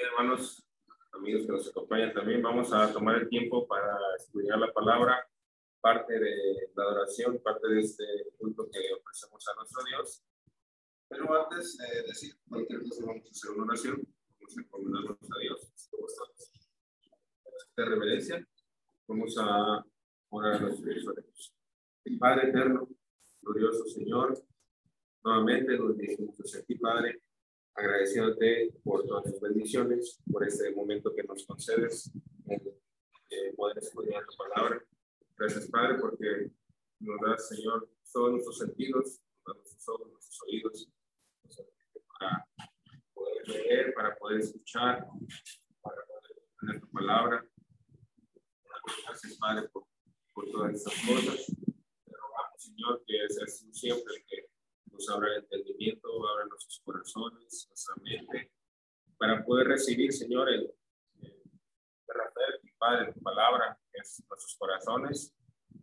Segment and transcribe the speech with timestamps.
[0.00, 0.64] Hermanos,
[1.12, 5.28] amigos que nos acompañan también, vamos a tomar el tiempo para estudiar la palabra,
[5.80, 8.04] parte de la adoración, parte de este
[8.38, 10.22] culto que ofrecemos a nuestro Dios.
[11.08, 13.96] Pero antes de decir cualquier cosa, vamos a hacer una oración,
[14.38, 15.90] vamos a encomendarnos a Dios.
[17.76, 18.48] De reverencia,
[19.08, 19.84] vamos a
[20.30, 21.54] orar a nuestro Dios.
[22.20, 22.88] Padre eterno,
[23.42, 24.40] glorioso Señor,
[25.24, 27.20] nuevamente nos dirigimos a ti, Padre,
[27.78, 32.10] agradeciéndote por todas tus bendiciones, por este momento que nos concedes,
[32.50, 34.82] eh, poder estudiar tu palabra.
[35.36, 36.50] Gracias, Padre, porque
[36.98, 40.92] nos das, Señor, todos nuestros sentidos, nos das nuestros ojos, nuestros oídos,
[42.18, 42.48] para
[43.14, 45.06] poder leer, para poder escuchar,
[45.80, 47.48] para poder tener tu palabra.
[49.06, 49.86] Gracias, Padre, por,
[50.34, 51.46] por todas estas cosas.
[51.46, 54.47] Te rogamos, Señor, que seas siempre el que
[54.98, 58.52] nos abra el entendimiento, abra nuestros corazones, nuestra mente,
[59.16, 60.62] para poder recibir, Señor, el,
[61.18, 61.34] el
[62.62, 65.34] mi Padre, tu palabra, que es nuestros corazones,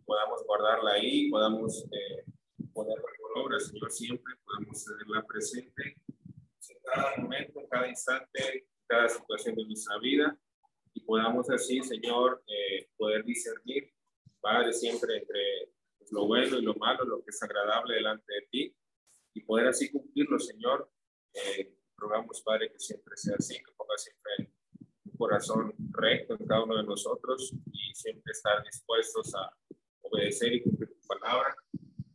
[0.04, 2.24] podamos guardarla ahí, podamos eh,
[2.74, 5.96] ponerla por obra, Señor, siempre, podamos tenerla presente
[6.68, 10.38] en cada momento, en cada instante, cada situación de nuestra vida,
[10.92, 13.90] y podamos así, Señor, eh, poder discernir,
[14.40, 15.72] Padre, siempre entre
[16.10, 18.76] lo bueno y lo malo, lo que es agradable delante de ti,
[19.36, 20.90] y poder así cumplirlo, Señor.
[21.34, 24.50] Eh, rogamos, Padre, que siempre sea así, que ponga siempre
[25.04, 29.54] un corazón recto en cada uno de nosotros y siempre estar dispuestos a
[30.00, 31.54] obedecer y cumplir tu palabra.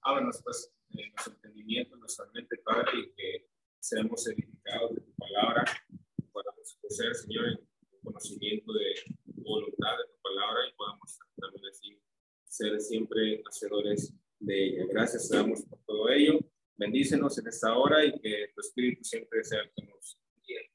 [0.02, 3.50] Ábranos, pues, eh, nuestro entendimiento, nuestra mente, Padre, y que
[3.80, 5.64] seamos edificados de tu palabra,
[6.32, 8.96] podamos crecer, Señor, en conocimiento de
[9.36, 12.02] tu voluntad, de tu palabra, y podamos también así
[12.46, 14.86] ser siempre hacedores de ella.
[14.90, 16.40] Gracias, damos por todo ello.
[16.78, 20.72] Bendícenos en esta hora y que tu Espíritu siempre sea el que nos guíe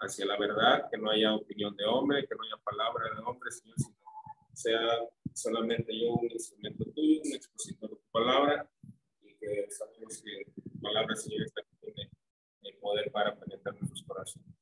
[0.00, 3.50] hacia la verdad, que no haya opinión de hombre, que no haya palabra de hombre,
[3.50, 3.98] Señor, sino
[4.54, 4.80] sea
[5.34, 8.70] solamente yo un instrumento tuyo, un expositor de tu palabra
[9.22, 12.10] y que sabemos que tu palabra, Señor, está tiene
[12.62, 14.54] el poder para penetrar nuestros corazones.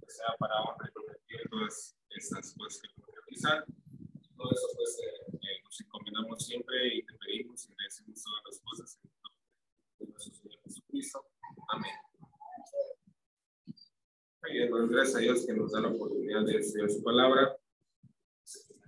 [0.00, 3.64] Que sea para honra y todas estas cosas que podemos realizar.
[4.36, 8.60] Todo eso, pues, eh, eh, nos encomendamos siempre y te pedimos y agradecemos todas las
[8.60, 9.00] cosas
[10.90, 11.24] Jesucristo.
[11.68, 11.92] Amén.
[14.90, 17.56] gracias a Dios que nos da la oportunidad de estudiar su palabra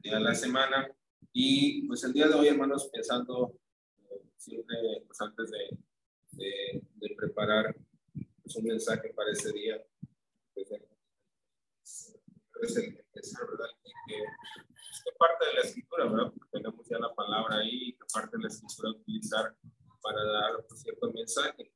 [0.02, 0.90] día de la semana.
[1.32, 3.56] Y pues el día de hoy, hermanos, pensando
[4.10, 4.76] eh, siempre,
[5.06, 5.78] pues antes de,
[6.32, 7.76] de, de preparar
[8.42, 9.80] pues, un mensaje para ese día,
[10.54, 10.69] pues,
[12.62, 13.66] es el empezar, ¿verdad?
[14.06, 16.32] que, que parte de la escritura, ¿verdad?
[16.32, 19.56] Porque tenemos ya la palabra ahí, que parte de la escritura utilizar
[20.02, 21.72] para dar un cierto mensaje.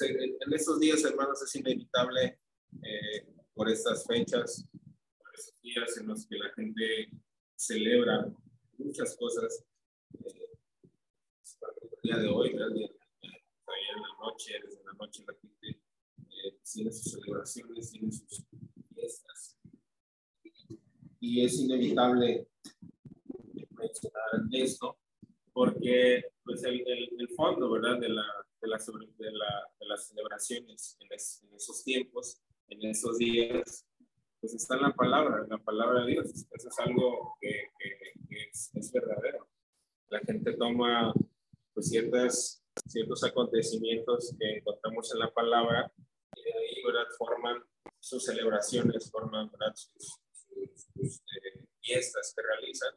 [0.00, 2.38] En, estos días, hermanos, es inevitable
[2.82, 4.66] eh, por estas fechas,
[5.18, 7.10] por estos días en los que la gente
[7.54, 8.26] celebra
[8.78, 9.64] muchas cosas.
[10.24, 10.58] Eh,
[11.92, 12.76] el día de hoy, ¿verdad?
[12.76, 15.80] en la noche, desde la noche la gente
[16.18, 18.44] eh, tiene sus celebraciones, tiene sus
[18.94, 19.58] fiestas.
[21.20, 22.48] Y es inevitable
[23.70, 24.98] mencionar esto
[25.52, 27.98] porque pues el, el, fondo, ¿verdad?
[27.98, 28.24] De, la,
[28.66, 33.86] de, la, de, la, de las celebraciones en, en, esos tiempos, en esos días,
[34.40, 36.26] pues está en la palabra, en la palabra de Dios.
[36.50, 39.48] Eso es algo que, que, es, es, verdadero.
[40.08, 41.14] La gente toma
[41.72, 45.92] pues ciertas, ciertos acontecimientos que encontramos en la palabra
[46.34, 47.06] y de ahí, ¿verdad?
[47.18, 47.62] Forman
[48.00, 49.74] sus celebraciones, forman, ¿verdad?
[49.74, 50.20] Sus,
[50.94, 52.94] sus, eh, fiestas que realizan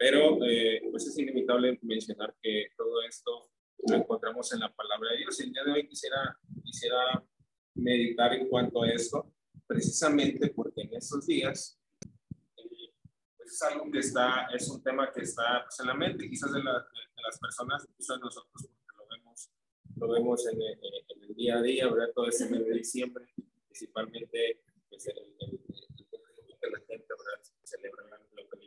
[0.00, 3.50] pero eh, pues es inevitable mencionar que todo esto
[3.88, 5.40] lo encontramos en la palabra de Dios.
[5.40, 7.24] El día de hoy quisiera, quisiera
[7.74, 9.32] meditar en cuanto a esto,
[9.66, 11.80] precisamente porque en estos días
[12.56, 12.92] eh,
[13.36, 16.52] pues es algo que está, es un tema que está pues, en la mente quizás
[16.52, 19.50] de, la, de, las personas, incluso de nosotros, porque lo vemos,
[19.96, 22.12] lo vemos en el, en el día a día, ¿verdad?
[22.14, 23.26] Todo ese mes de diciembre,
[23.68, 27.42] principalmente pues, el, el, el, la gente ¿verdad?
[27.64, 28.10] celebra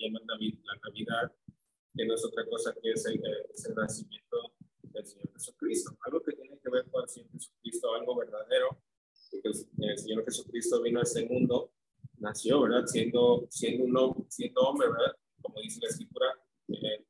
[0.03, 1.31] llaman la Navidad,
[1.95, 3.21] que no es otra cosa que es el,
[3.75, 4.52] nacimiento
[4.93, 5.97] del Señor Jesucristo.
[6.05, 8.81] Algo que tiene que ver con el Señor Jesucristo, algo verdadero,
[9.31, 11.73] porque el, Señor Jesucristo vino a este mundo,
[12.19, 12.85] nació, ¿verdad?
[12.85, 15.17] Siendo, siendo, un, siendo hombre, ¿verdad?
[15.41, 16.27] Como dice la Escritura,
[16.69, 17.05] eh,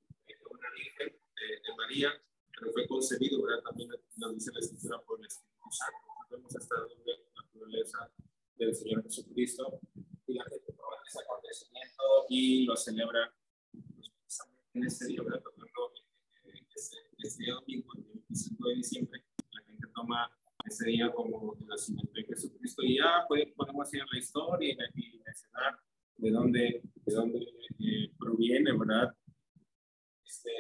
[0.50, 2.12] una virgen de, María,
[2.58, 3.62] pero fue concebido, ¿verdad?
[3.64, 5.98] También nos dice la Escritura por el Espíritu Santo.
[6.32, 8.12] Vemos esta doble naturaleza
[8.56, 9.80] del Señor Jesucristo
[10.28, 10.74] y la gente
[11.06, 13.36] ese acontecimiento y lo celebra
[14.74, 15.44] en este día, ¿verdad?
[16.76, 16.98] este,
[17.52, 20.32] domingo, el 25 de diciembre, la gente toma
[20.66, 22.84] ese día como el nacimiento de Jesucristo.
[22.84, 25.80] Y ya podemos a la historia y, mencionar
[26.18, 27.40] de dónde, de dónde
[27.80, 29.16] eh, proviene, ¿verdad?
[30.26, 30.52] Este,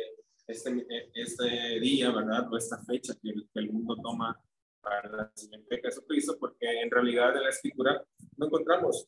[0.47, 2.51] este, este día, ¿verdad?
[2.51, 4.39] O esta fecha que el, que el mundo toma
[4.81, 8.03] para el nacimiento de Jesucristo, porque en realidad en la escritura
[8.37, 9.07] no encontramos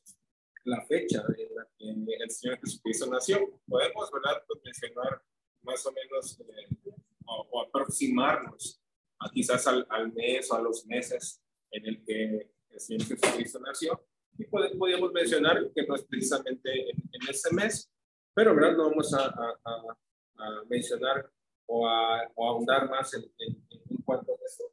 [0.64, 3.62] la fecha en la que el Señor Jesucristo nació.
[3.68, 5.22] Podemos, ¿verdad?, mencionar
[5.62, 6.94] más o menos eh,
[7.28, 8.82] o, aproximarnos
[9.20, 11.42] a quizás al, al, mes o a los meses
[11.72, 14.08] en el que el Señor Jesucristo nació.
[14.38, 17.90] Y podemos mencionar que no es precisamente en, ese mes,
[18.34, 18.76] pero ¿verdad?
[18.76, 19.98] no vamos a, a,
[20.38, 21.32] a mencionar
[21.68, 24.64] o a, o ahondar más en, en, en, cuanto a eso.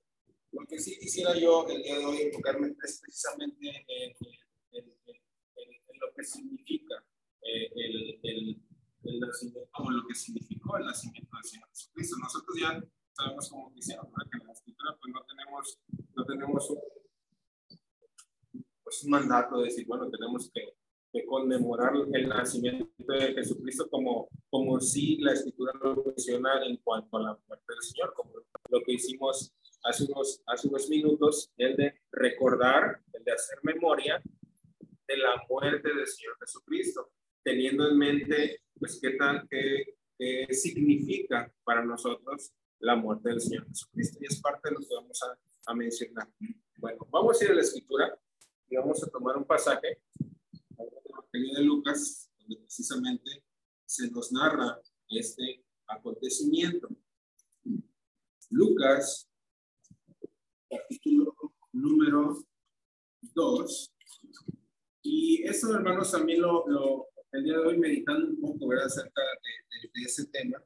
[0.52, 4.14] Lo que sí quisiera yo el día de hoy enfocarme es precisamente en,
[6.00, 6.96] lo que significa
[7.42, 8.62] eh, el, el,
[9.04, 12.16] el, nacimiento o lo que significó el nacimiento del Señor Jesucristo.
[12.52, 15.78] Nosotros ya sabemos como cristianos que en la escritura pues no tenemos,
[16.14, 16.78] no tenemos un,
[18.82, 20.74] pues, un mandato de decir, bueno, tenemos que,
[21.12, 27.16] que, conmemorar el nacimiento de Jesucristo como, como si la escritura lo menciona en cuanto
[27.16, 28.32] a la muerte del Señor, como
[28.68, 34.22] lo que hicimos hace unos, hace unos minutos, el de recordar, el de hacer memoria
[35.08, 37.10] de la muerte del Señor Jesucristo,
[37.42, 43.66] teniendo en mente, pues, qué tal, qué, qué significa para nosotros la muerte del Señor
[43.68, 44.18] Jesucristo.
[44.20, 46.28] Y es parte de lo que vamos a, a mencionar.
[46.78, 48.18] Bueno, vamos a ir a la escritura
[48.68, 50.02] y vamos a tomar un pasaje
[51.32, 53.44] de Lucas, donde precisamente
[53.86, 56.88] se nos narra este acontecimiento.
[58.50, 59.30] Lucas,
[60.68, 61.34] capítulo
[61.72, 62.36] número
[63.34, 63.92] 2,
[65.02, 68.86] y eso, hermanos, también lo, lo, el día de hoy meditando un poco ¿verdad?
[68.86, 70.62] acerca de, de, ese tema.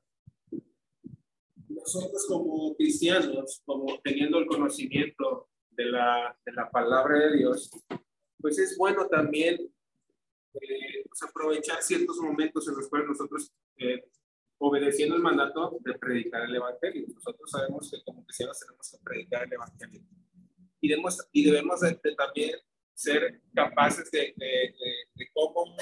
[1.68, 7.70] Nosotros como cristianos, como teniendo el conocimiento de la, de la palabra de Dios,
[8.40, 9.72] pues es bueno también
[10.60, 14.04] eh, pues aprovechar ciertos momentos en los cuales nosotros, eh,
[14.58, 19.44] obedeciendo el mandato de predicar el Evangelio, nosotros sabemos que como cristianos tenemos que predicar
[19.44, 20.02] el Evangelio.
[20.80, 22.58] Y debemos, y debemos de, de también
[22.94, 24.74] ser capaces de, de,
[25.14, 25.76] de, cómo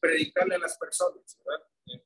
[0.00, 1.66] predicarle a las personas, ¿verdad?
[1.86, 2.04] Eh,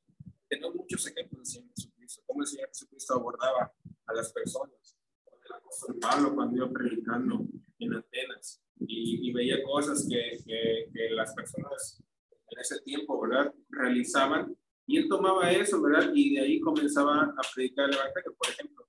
[0.49, 3.73] tenemos muchos ejemplos del Señor Jesucristo, cómo el Señor Jesucristo abordaba
[4.06, 4.96] a las personas.
[5.44, 7.46] El apóstol Pablo cuando iba predicando
[7.79, 12.02] en Atenas y, y veía cosas que, que, que, las personas
[12.50, 13.52] en ese tiempo, ¿verdad?
[13.69, 14.56] Realizaban
[14.87, 16.11] y él tomaba eso, ¿verdad?
[16.14, 18.35] Y de ahí comenzaba a predicar el Evangelio.
[18.37, 18.88] Por ejemplo,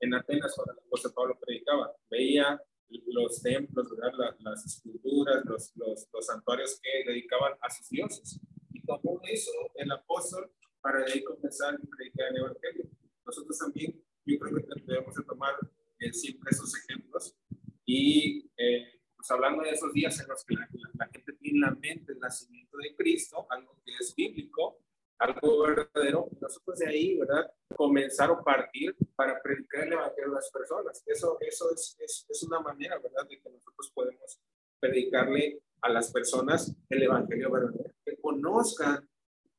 [0.00, 2.60] en Atenas cuando el apóstol Pablo predicaba, veía
[3.06, 4.36] los templos, ¿verdad?
[4.40, 8.40] las esculturas, los, los, los, santuarios que dedicaban a sus dioses.
[8.72, 10.50] Y tomó eso el apóstol
[10.80, 12.90] para de ahí comenzar a predicar el Evangelio.
[13.24, 15.54] Nosotros también, yo creo que debemos de tomar
[15.98, 17.36] eh, siempre esos ejemplos.
[17.84, 21.58] Y eh, pues hablando de esos días en los que la, la, la gente tiene
[21.58, 24.78] en la mente el nacimiento de Cristo, algo que es bíblico,
[25.18, 27.50] algo verdadero, nosotros de ahí, ¿verdad?
[27.76, 31.02] Comenzar o partir para predicar el Evangelio a las personas.
[31.04, 33.26] Eso, eso es, es, es, una manera, ¿verdad?
[33.28, 34.38] De que nosotros podemos
[34.78, 37.92] predicarle a las personas el Evangelio verdadero.
[38.04, 39.10] Que conozcan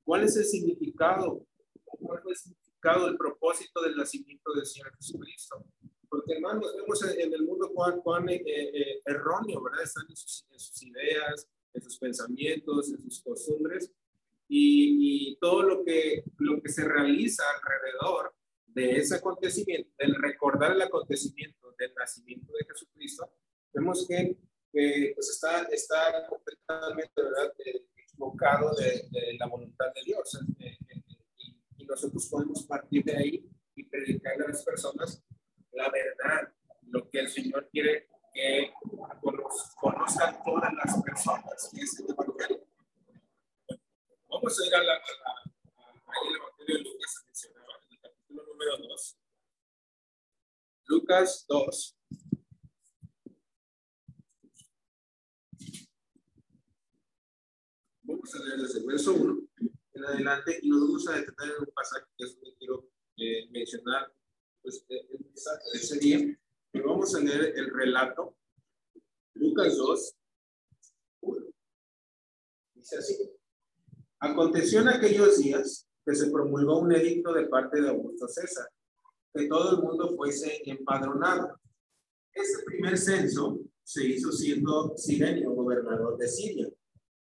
[0.06, 1.46] cuál es el significado,
[1.84, 5.66] cuál es el significado, el propósito del nacimiento del Señor Jesucristo.
[6.08, 9.84] Porque, hermanos, vemos en el mundo cuán, cuán eh, eh, erróneo, ¿verdad?
[9.84, 13.92] Están en sus, en sus ideas, en sus pensamientos, en sus costumbres
[14.48, 18.34] y, y, todo lo que, lo que se realiza alrededor
[18.74, 23.32] de ese acontecimiento, del recordar el acontecimiento del nacimiento de Jesucristo,
[23.74, 24.38] vemos que
[24.72, 27.54] pues está, está completamente ¿verdad?
[27.96, 30.40] equivocado de, de, la voluntad de Dios.
[30.60, 31.02] Eh, eh,
[31.38, 35.24] y, y, nosotros podemos partir de ahí y predicarle a las personas
[35.72, 38.72] la verdad, lo que el Señor quiere que
[39.80, 42.68] conozcan todas las personas, que es el Evangelio
[44.30, 45.02] Vamos a ir a la, a a,
[46.28, 47.59] el Evangelio de Lucas, el capítulo
[48.60, 49.18] número 2.
[50.88, 51.98] Lucas 2.
[58.04, 59.50] Vamos a leer desde el verso 1
[59.94, 63.50] en adelante y nos vamos a detener en un pasaje que es que quiero eh,
[63.51, 64.13] mencionar
[64.62, 66.39] pues, eh, el mensaje de ese día.
[66.74, 68.38] Y vamos a leer el relato,
[69.36, 70.16] Lucas 2,
[71.22, 71.46] 1.
[72.75, 73.32] Dice así.
[74.20, 78.68] Aconteció en aquellos días que se promulgó un edicto de parte de Augusto César,
[79.32, 81.56] que todo el mundo fuese empadronado.
[82.34, 86.68] Este primer censo se hizo siendo Sirenio gobernador de Siria,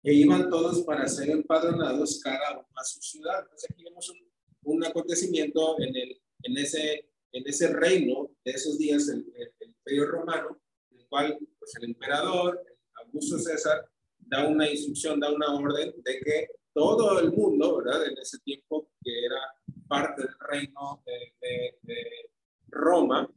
[0.03, 3.41] e iban todos para ser empadronados cada uno a su ciudad.
[3.45, 8.79] Entonces aquí vemos un, un acontecimiento en, el, en, ese, en ese reino de esos
[8.79, 12.63] días, el, el, imperio romano, el cual pues, el emperador,
[13.05, 18.07] Augusto César, da una instrucción, da una orden de que todo el mundo, ¿verdad?
[18.07, 19.41] En ese tiempo que era
[19.89, 22.31] parte del reino de,
[22.69, 23.33] Roma,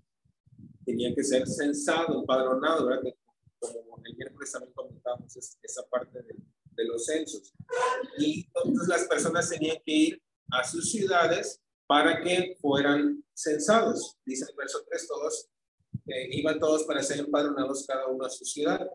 [0.86, 3.13] tenía que ser censado, empadronado, ¿verdad?
[3.58, 6.36] Como el miércoles también comentamos esa parte de,
[6.72, 7.53] de los censos.
[8.17, 14.17] Y entonces las personas tenían que ir a sus ciudades para que fueran censados.
[14.25, 15.50] Dice el verso 3, todos
[16.08, 18.86] eh, iban todos para ser empadronados cada uno a su ciudad.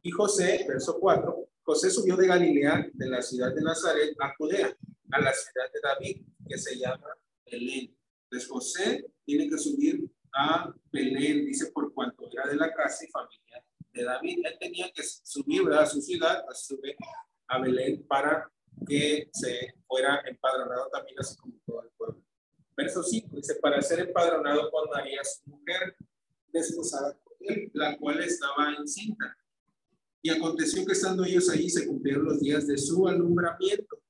[0.00, 4.76] Y José, verso 4, José subió de Galilea, de la ciudad de Nazaret, a Judea,
[5.10, 7.16] a la ciudad de David, que se llama
[7.50, 7.96] Belén.
[8.24, 13.08] Entonces José tiene que subir a Belén, dice, por cuanto era de la casa y
[13.08, 14.40] familia de David.
[14.44, 16.94] Él tenía que subir a su ciudad, a, subir
[17.48, 18.52] a Belén, para
[18.86, 22.22] que se fuera empadronado también, así como todo el pueblo.
[22.76, 25.96] Verso 5 dice: Para ser empadronado con María, su mujer,
[26.48, 29.38] desposada con él, la cual estaba encinta.
[30.22, 34.00] Y aconteció que estando ellos allí se cumplieron los días de su alumbramiento.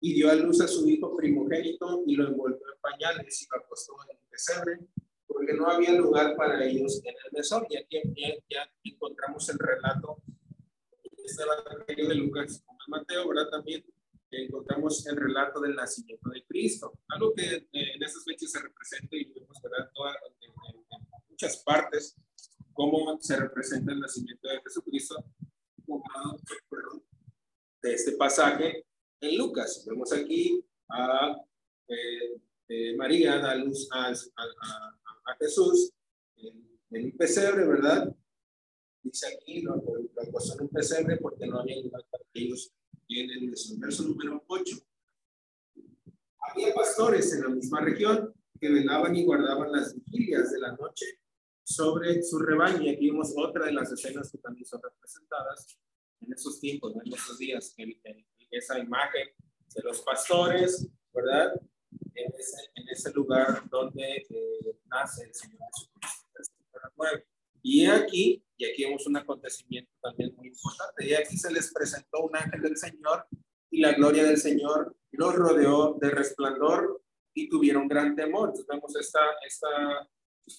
[0.00, 3.58] Y dio a luz a su hijo primogénito y lo envolvió en pañales y lo
[3.58, 4.78] acostó en un pesebre,
[5.26, 7.66] porque no había lugar para ellos en el mesón.
[7.70, 8.00] Y aquí
[8.48, 10.22] ya, encontramos el relato
[11.24, 13.50] este Evangelio de Lucas como Mateo, ¿verdad?
[13.50, 13.84] También
[14.30, 19.16] encontramos el relato del nacimiento de Cristo, algo que eh, en estas fechas se representa
[19.16, 19.72] y podemos ver
[20.40, 22.16] en, en, muchas partes
[22.78, 25.16] cómo se representa el nacimiento de Jesucristo
[27.82, 28.86] de este pasaje
[29.20, 29.84] en Lucas.
[29.84, 31.36] Vemos aquí a
[31.88, 35.92] eh, eh, María da luz a, a, Jesús
[36.36, 38.14] en, un pesebre, ¿verdad?
[39.02, 42.72] Dice aquí, lo, lo, en un pesebre porque no había lugar para ellos
[43.08, 44.76] en el verso número 8.
[46.52, 51.18] Había pastores en la misma región que velaban y guardaban las vigilias de la noche
[51.68, 52.82] sobre su rebaño.
[52.82, 55.78] Y aquí vemos otra de las escenas que también son representadas
[56.20, 57.94] en esos tiempos, en esos días, en,
[58.50, 59.28] esa imagen
[59.74, 61.52] de los pastores, ¿verdad?
[62.14, 66.18] En ese, en lugar donde eh, nace el Señor Jesucristo.
[67.62, 72.22] Y aquí, y aquí vemos un acontecimiento también muy importante, y aquí se les presentó
[72.22, 73.26] un ángel del Señor
[73.70, 77.02] y la gloria del Señor los rodeó de resplandor
[77.34, 78.48] y tuvieron gran temor.
[78.48, 79.20] Entonces vemos esta,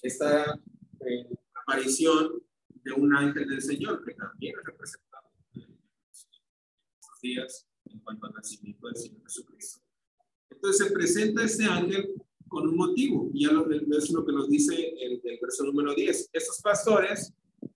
[0.02, 0.60] esta
[1.06, 5.78] eh, aparición de un ángel del Señor que también es representado en
[6.10, 9.82] estos días en cuanto al nacimiento del Señor Jesucristo.
[10.50, 12.14] Entonces se presenta este ángel
[12.50, 13.30] con un motivo.
[13.32, 16.30] Y ya lo, es lo que nos dice el, el verso número 10.
[16.32, 17.70] Estos pastores, los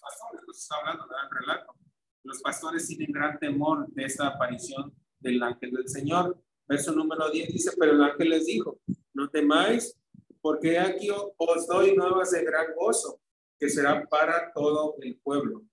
[0.00, 1.74] pastores, nos está hablando del relato.
[2.22, 6.40] Los pastores tienen gran temor de esta aparición del ángel del Señor.
[6.68, 8.80] Verso número 10 dice, pero el ángel les dijo,
[9.12, 9.99] no temáis,
[10.40, 13.20] porque aquí os doy nuevas de gran gozo,
[13.58, 15.64] que será para todo el pueblo,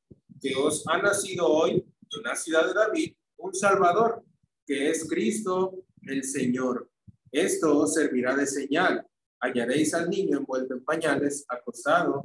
[0.41, 4.23] que os ha nacido hoy en la ciudad de David un Salvador,
[4.65, 6.89] que es Cristo el Señor.
[7.31, 9.05] Esto os servirá de señal.
[9.39, 12.23] Hallaréis al niño envuelto en pañales, acostado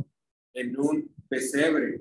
[0.54, 2.00] en un pesebre.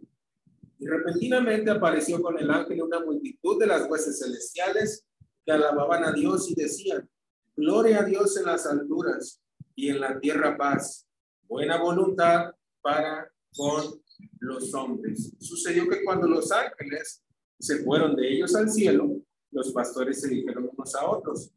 [0.79, 5.05] Y repentinamente apareció con el ángel una multitud de las huestes celestiales
[5.45, 7.07] que alababan a Dios y decían,
[7.55, 9.41] Gloria a Dios en las alturas
[9.75, 11.07] y en la tierra paz,
[11.47, 14.01] buena voluntad para con
[14.39, 15.33] los hombres.
[15.39, 17.23] Sucedió que cuando los ángeles
[17.59, 21.51] se fueron de ellos al cielo, los pastores se dijeron unos a otros,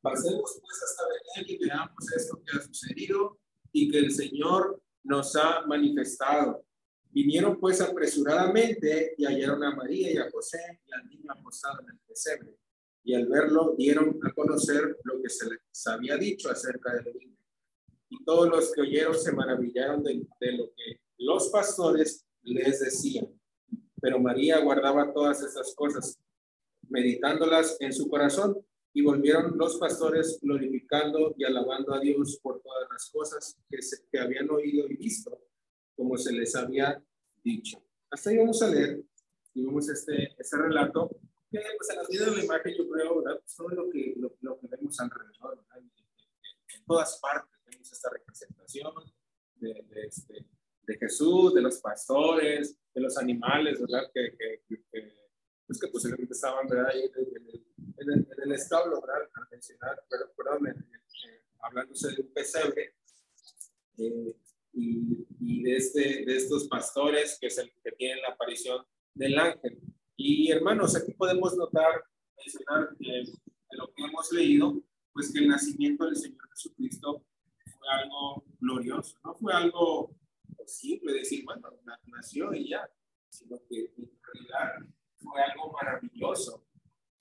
[0.00, 1.04] Pasemos pues hasta
[1.36, 3.38] ver y veamos esto que ha sucedido
[3.72, 6.64] y que el Señor nos ha manifestado.
[7.10, 11.90] Vinieron pues apresuradamente y hallaron a María y a José y al niño acostado en
[11.90, 12.56] el pesebre.
[13.02, 17.36] Y al verlo dieron a conocer lo que se les había dicho acerca del niño.
[18.10, 23.28] Y todos los que oyeron se maravillaron de, de lo que los pastores les decían.
[24.00, 26.18] Pero María guardaba todas esas cosas,
[26.88, 28.56] meditándolas en su corazón.
[28.94, 34.08] Y volvieron los pastores glorificando y alabando a Dios por todas las cosas que, se,
[34.10, 35.38] que habían oído y visto,
[35.94, 37.00] como se les había
[37.44, 37.80] dicho.
[38.10, 39.04] Hasta ahí vamos a leer
[39.54, 41.10] y vemos este, este relato,
[41.50, 43.40] que pues en la vida de la imagen yo creo, ¿verdad?
[43.40, 45.78] Pues, todo lo que, lo, lo que vemos alrededor, ¿verdad?
[45.78, 45.90] En,
[46.86, 47.57] todas partes
[47.98, 48.92] esta representación
[49.56, 50.46] de, de, este,
[50.82, 54.10] de, Jesús, de los pastores, de los animales, ¿verdad?
[54.14, 55.18] Que, que, que
[55.66, 56.90] pues que posiblemente estaban, ¿verdad?
[56.92, 57.12] Ahí en,
[57.98, 59.28] el, en el, establo, ¿verdad?
[59.34, 62.94] Al mencionar, pero, perdón, eh, hablándose de un pesebre
[63.98, 64.36] eh,
[64.72, 69.38] y, y, de, este, de estos pastores que es el que tienen la aparición del
[69.38, 69.78] ángel.
[70.16, 72.02] Y hermanos, aquí podemos notar,
[72.38, 77.26] mencionar eh, de lo que hemos leído, pues que el nacimiento del Señor Jesucristo
[77.88, 80.14] algo glorioso, no fue algo
[80.68, 81.68] simple decir, bueno,
[82.06, 82.88] nació y ya,
[83.30, 86.64] sino que en realidad fue algo maravilloso,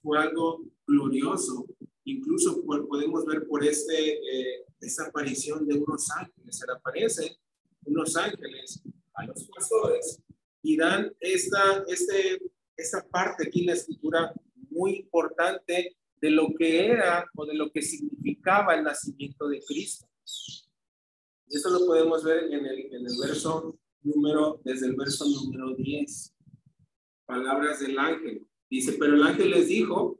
[0.02, 1.66] fue algo glorioso.
[2.04, 7.36] Incluso podemos ver por este, eh, esta aparición de unos ángeles, se le aparecen
[7.86, 8.82] unos ángeles
[9.16, 10.22] a los pastores
[10.62, 12.42] y dan esta, este,
[12.76, 14.34] esta parte aquí en la escritura
[14.70, 20.08] muy importante de lo que era o de lo que significaba el nacimiento de Cristo.
[21.50, 26.36] Eso lo podemos ver en el, en el verso número, desde el verso número 10.
[27.26, 28.48] Palabras del ángel.
[28.70, 30.20] Dice, pero el ángel les dijo,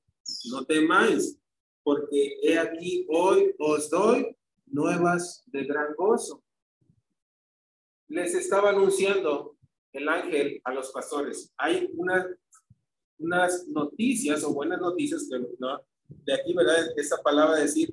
[0.52, 1.38] no temáis,
[1.84, 4.36] porque he aquí hoy os doy
[4.66, 6.44] nuevas de gran gozo.
[8.10, 9.58] Les estaba anunciando
[9.94, 11.54] el ángel a los pastores.
[11.58, 12.28] Hay una,
[13.18, 15.82] unas noticias o buenas noticias que ¿no?
[16.08, 16.88] de aquí, ¿verdad?
[16.96, 17.90] Esta palabra decir,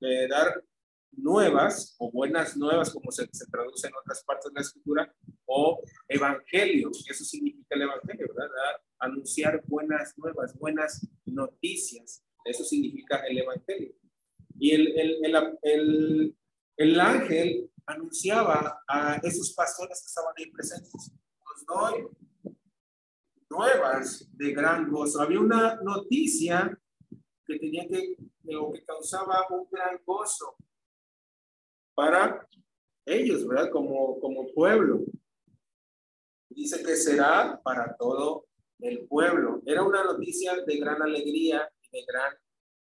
[0.00, 0.62] de dar
[1.16, 5.14] nuevas o buenas nuevas, como se, se, traduce en otras partes de la escritura,
[5.46, 8.80] o evangelio, eso significa el evangelio, ¿verdad?
[8.98, 13.94] Anunciar buenas nuevas, buenas noticias, eso significa el evangelio.
[14.58, 16.36] Y el, el, el, el,
[16.76, 21.12] el ángel anunciaba a esos pastores que estaban ahí presentes,
[21.54, 22.08] os doy
[23.50, 25.20] nuevas de gran gozo.
[25.20, 26.78] Había una noticia
[27.46, 28.16] que tenía que,
[28.56, 30.56] o que causaba un gran gozo
[31.94, 32.46] para
[33.06, 33.70] ellos, ¿verdad?
[33.70, 35.04] Como, como pueblo.
[36.48, 38.46] Dice que será para todo
[38.80, 39.62] el pueblo.
[39.66, 42.32] Era una noticia de gran alegría y de gran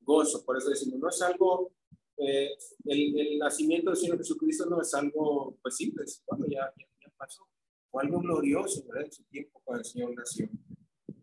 [0.01, 0.43] gozo.
[0.45, 1.71] Por eso decimos, no es algo,
[2.17, 2.49] eh,
[2.85, 7.47] el, el, nacimiento del Señor Jesucristo no es algo, pues simple, bueno, ya, ya, pasó.
[7.91, 9.05] O algo glorioso, ¿verdad?
[9.05, 10.49] En su tiempo cuando el Señor nació.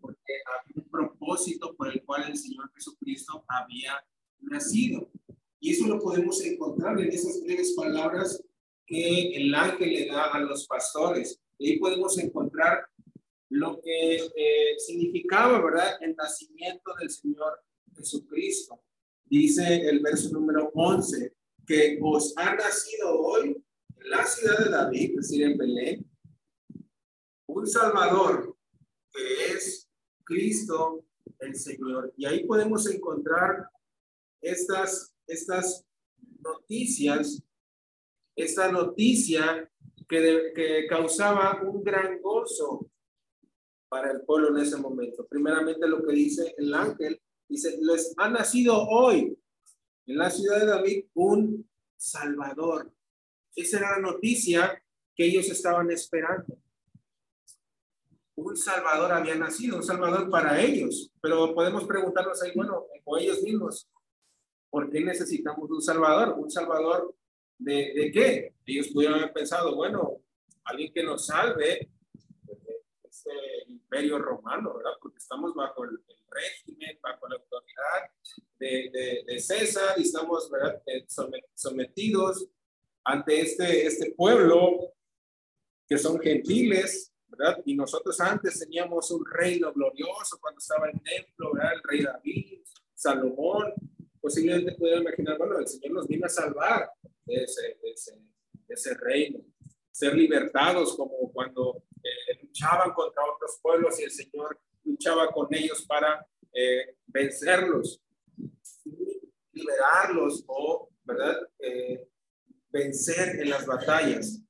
[0.01, 4.03] Porque había un propósito por el cual el Señor Jesucristo había
[4.41, 5.11] nacido.
[5.61, 8.43] Y eso lo podemos encontrar en esas breves palabras
[8.87, 11.41] que el ángel le da a los pastores.
[11.59, 12.87] Y ahí podemos encontrar
[13.51, 17.61] lo que eh, significaba, ¿verdad?, el nacimiento del Señor
[17.97, 18.81] Jesucristo.
[19.27, 21.35] Dice el verso número 11,
[21.67, 23.63] que os ha nacido hoy
[23.97, 26.11] en la ciudad de David, es decir, en Belén,
[27.47, 28.57] un Salvador
[29.13, 29.89] que es
[30.25, 31.05] Cristo
[31.41, 32.13] el Señor.
[32.17, 33.69] Y ahí podemos encontrar
[34.41, 35.87] estas estas
[36.41, 37.43] noticias,
[38.37, 39.71] esta noticia
[40.09, 42.91] que, que causaba un gran gozo
[43.89, 45.27] para el pueblo en ese momento.
[45.27, 49.37] Primeramente lo que dice el ángel, dice, les ha nacido hoy
[50.07, 52.93] en la ciudad de David un Salvador.
[53.55, 54.83] Esa era la noticia
[55.15, 56.57] que ellos estaban esperando.
[58.37, 61.13] Un Salvador había nacido, un Salvador para ellos.
[61.21, 63.89] Pero podemos preguntarnos ahí, bueno, o ellos mismos,
[64.71, 66.39] ¿Por qué necesitamos un Salvador?
[66.39, 67.15] ¿Un Salvador
[67.59, 68.55] de, de qué?
[68.65, 70.23] Ellos pudieron haber pensado, bueno,
[70.65, 71.91] alguien que nos salve
[72.45, 73.31] de este
[73.69, 74.93] imperio romano, ¿verdad?
[75.03, 75.99] Porque estamos bajo el,
[76.33, 78.11] régimen, bajo la autoridad
[78.57, 80.81] de, de, de, César y estamos, ¿verdad?
[80.87, 81.05] Eh,
[81.55, 82.47] sometidos
[83.05, 84.95] ante este, este pueblo
[85.89, 87.61] que son gentiles, ¿verdad?
[87.65, 91.73] Y nosotros antes teníamos un reino glorioso cuando estaba el templo, ¿verdad?
[91.75, 92.61] El rey David,
[92.95, 93.75] Salomón,
[94.21, 96.91] posiblemente pudiera imaginar, bueno, el Señor nos vino a salvar
[97.25, 98.19] de ese, ese,
[98.69, 99.41] ese reino,
[99.91, 105.85] ser libertados como cuando eh, luchaban contra otros pueblos y el Señor luchaba con ellos
[105.87, 108.03] para eh, vencerlos,
[109.53, 112.09] liberarlos o, ¿verdad?, eh,
[112.71, 114.41] vencer en las batallas.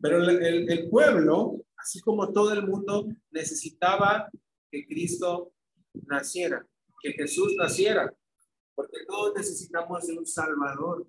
[0.00, 4.30] Pero el, el, el pueblo, así como todo el mundo, necesitaba
[4.70, 5.52] que Cristo
[6.06, 6.66] naciera,
[7.02, 8.12] que Jesús naciera
[8.74, 11.06] porque todos necesitamos de un Salvador.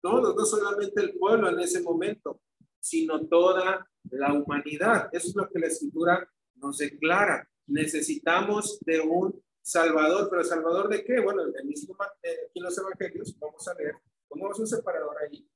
[0.00, 2.40] Todos, no solamente el pueblo en ese momento,
[2.80, 5.08] sino toda la humanidad.
[5.12, 7.48] Eso es lo que la escritura nos declara.
[7.66, 11.20] Necesitamos de un Salvador, pero ¿Salvador de qué?
[11.20, 13.96] Bueno, mismo aquí en los evangelios, vamos a leer,
[14.28, 15.48] pongamos un separador ahí.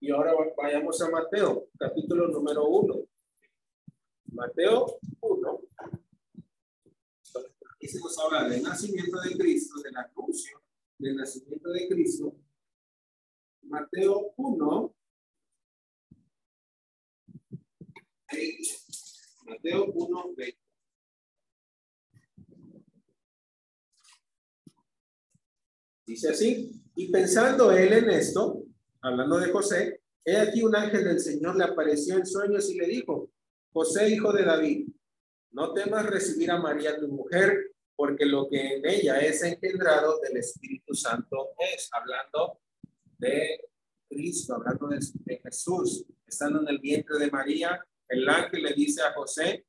[0.00, 3.04] Y ahora vayamos a Mateo, capítulo número uno.
[4.32, 5.60] Mateo 1.
[7.76, 10.44] Aquí se nos habla del nacimiento de Cristo, de la cruz
[11.04, 12.34] del nacimiento de Cristo,
[13.64, 14.96] Mateo 1,
[19.44, 20.58] Mateo 1, 20.
[26.06, 28.64] Dice así, y pensando él en esto,
[29.02, 32.86] hablando de José, he aquí un ángel del Señor le apareció en sueños y le
[32.86, 33.30] dijo,
[33.74, 34.88] José, hijo de David,
[35.50, 37.63] no temas recibir a María tu mujer,
[37.96, 42.60] porque lo que en ella es engendrado del Espíritu Santo es, hablando
[43.18, 43.60] de
[44.08, 49.12] Cristo, hablando de, Jesús, estando en el vientre de María, el ángel le dice a
[49.12, 49.66] José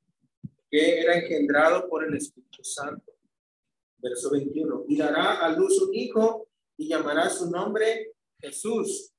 [0.70, 3.14] que era engendrado por el Espíritu Santo.
[3.98, 4.86] Verso 21.
[4.88, 9.14] Y dará a luz un hijo y llamará su nombre Jesús,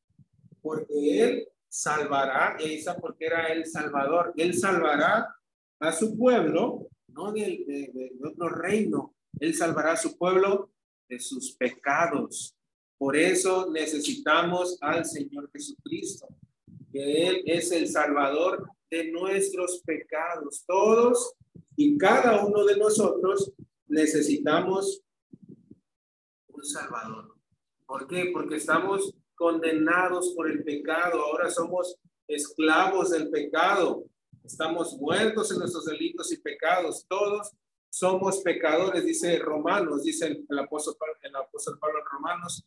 [0.60, 5.34] porque él salvará, esa porque era el Salvador, él salvará
[5.80, 10.70] a su pueblo, no de, de otro reino, él salvará a su pueblo
[11.08, 12.54] de sus pecados.
[12.98, 16.28] Por eso necesitamos al Señor Jesucristo,
[16.90, 20.64] que Él es el Salvador de nuestros pecados.
[20.66, 21.34] Todos
[21.76, 23.52] y cada uno de nosotros
[23.86, 25.02] necesitamos
[26.48, 27.34] un Salvador.
[27.86, 28.30] ¿Por qué?
[28.32, 31.20] Porque estamos condenados por el pecado.
[31.20, 34.04] Ahora somos esclavos del pecado.
[34.46, 37.04] Estamos muertos en nuestros delitos y pecados.
[37.08, 37.50] Todos
[37.90, 42.64] somos pecadores, dice Romanos, dice el, apóstol, el apóstol Pablo en Romanos.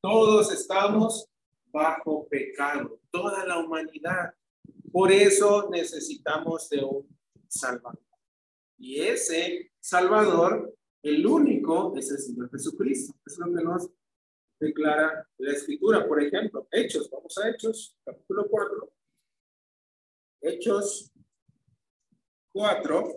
[0.00, 1.28] Todos estamos
[1.72, 4.34] bajo pecado, toda la humanidad.
[4.92, 8.00] Por eso necesitamos de un Salvador.
[8.78, 13.14] Y ese Salvador, el único, es el Señor Jesucristo.
[13.26, 13.90] Es lo que nos
[14.60, 16.06] declara la Escritura.
[16.06, 18.92] Por ejemplo, Hechos, vamos a Hechos, capítulo 4.
[20.42, 21.12] Hechos
[22.56, 23.14] 4.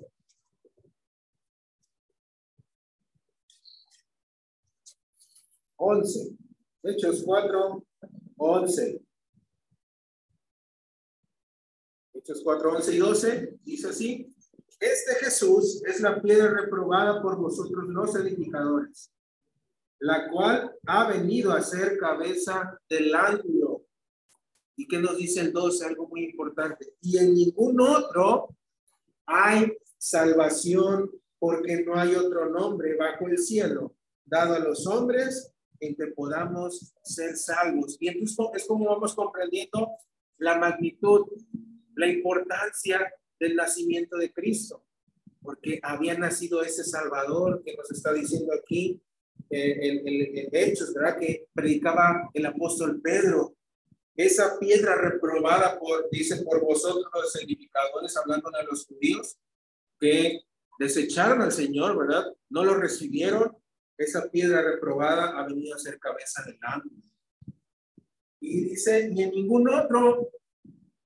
[5.78, 6.36] Once.
[6.84, 7.86] Hechos 4,
[8.36, 9.02] 11.
[12.16, 14.36] Hechos 4, 11 y 12 dice así.
[14.78, 19.10] Este Jesús es la piedra reprobada por vosotros los edificadores,
[20.00, 23.86] la cual ha venido a ser cabeza del ángulo.
[24.76, 25.86] ¿Y que nos dice el 12?
[25.86, 26.94] Algo muy importante.
[27.02, 28.50] Y en ningún otro
[29.30, 35.96] hay salvación porque no hay otro nombre bajo el cielo dado a los hombres en
[35.96, 37.98] que podamos ser salvos.
[38.00, 39.92] Y entonces es como vamos comprendiendo
[40.38, 41.28] la magnitud,
[41.96, 44.84] la importancia del nacimiento de Cristo,
[45.42, 49.02] porque había nacido ese Salvador que nos está diciendo aquí
[49.50, 51.18] eh, en, Hechos, ¿verdad?
[51.18, 53.56] Que predicaba el apóstol Pedro.
[54.20, 59.38] Esa piedra reprobada por, dice, por vosotros los edificadores, hablando de los judíos,
[59.98, 60.42] que
[60.78, 62.26] desecharon al Señor, ¿verdad?
[62.50, 63.56] No lo recibieron
[64.00, 67.04] esa piedra reprobada ha venido a ser cabeza del ángulo.
[68.40, 70.32] Y dice, ni en ningún otro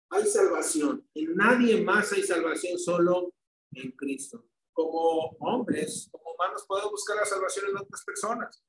[0.10, 1.04] hay salvación.
[1.16, 3.34] En nadie más hay salvación, solo
[3.72, 4.46] en Cristo.
[4.72, 8.64] Como hombres, como humanos, podemos buscar la salvación en otras personas,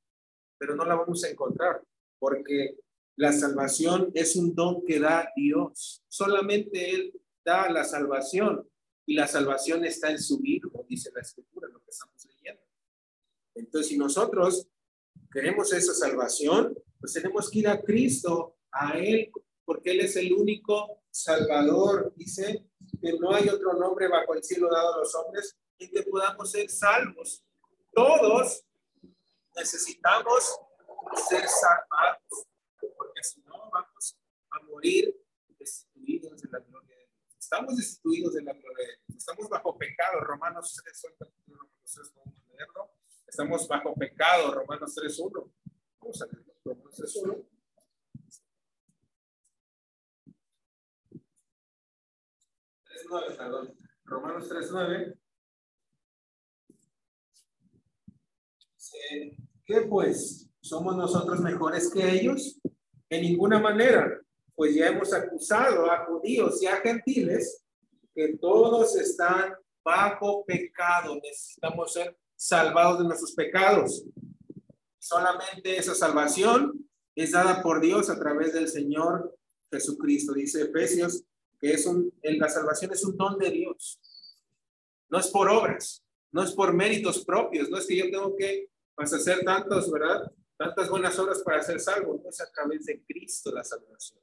[0.59, 1.83] pero no la vamos a encontrar,
[2.19, 2.79] porque
[3.17, 6.03] la salvación es un don que da Dios.
[6.09, 8.69] Solamente Él da la salvación
[9.07, 12.63] y la salvación está en su Hijo, dice la Escritura, lo que estamos leyendo.
[13.55, 14.69] Entonces, si nosotros
[15.33, 19.31] queremos esa salvación, pues tenemos que ir a Cristo, a Él,
[19.65, 22.13] porque Él es el único Salvador.
[22.17, 22.67] Dice
[23.01, 26.51] que no hay otro nombre bajo el cielo dado a los hombres en que podamos
[26.51, 27.45] ser salvos.
[27.93, 28.65] Todos
[29.55, 30.59] necesitamos
[31.29, 32.47] ser salvados,
[33.75, 34.17] vamos
[34.51, 35.13] a morir
[35.59, 37.37] destituidos de la gloria de Dios.
[37.39, 39.19] Estamos destituidos de la gloria de Dios.
[39.19, 40.21] Estamos bajo pecado.
[40.21, 41.03] Romanos 3,
[41.47, 42.91] Romanos 3, vamos a leerlo.
[43.27, 45.53] Estamos bajo pecado, Romanos 3.1.
[46.01, 47.49] Vamos a leerlo, Romanos 3.1.
[53.37, 53.79] perdón.
[54.05, 55.19] Romanos 3.9.
[59.67, 60.49] ¿Qué pues?
[60.61, 62.61] ¿Somos nosotros mejores que ellos?
[63.11, 64.21] En ninguna manera,
[64.55, 67.63] pues ya hemos acusado a judíos y a gentiles
[68.15, 71.17] que todos están bajo pecado.
[71.17, 74.05] Necesitamos ser salvados de nuestros pecados.
[74.99, 79.37] Solamente esa salvación es dada por Dios a través del Señor
[79.71, 80.33] Jesucristo.
[80.33, 81.25] Dice Efesios
[81.61, 84.01] que es un, la salvación es un don de Dios.
[85.09, 88.69] No es por obras, no es por méritos propios, no es que yo tengo que
[88.97, 90.31] hacer tantos, ¿verdad?
[90.57, 94.21] Tantas buenas obras para ser salvo, no es a través de Cristo la salvación.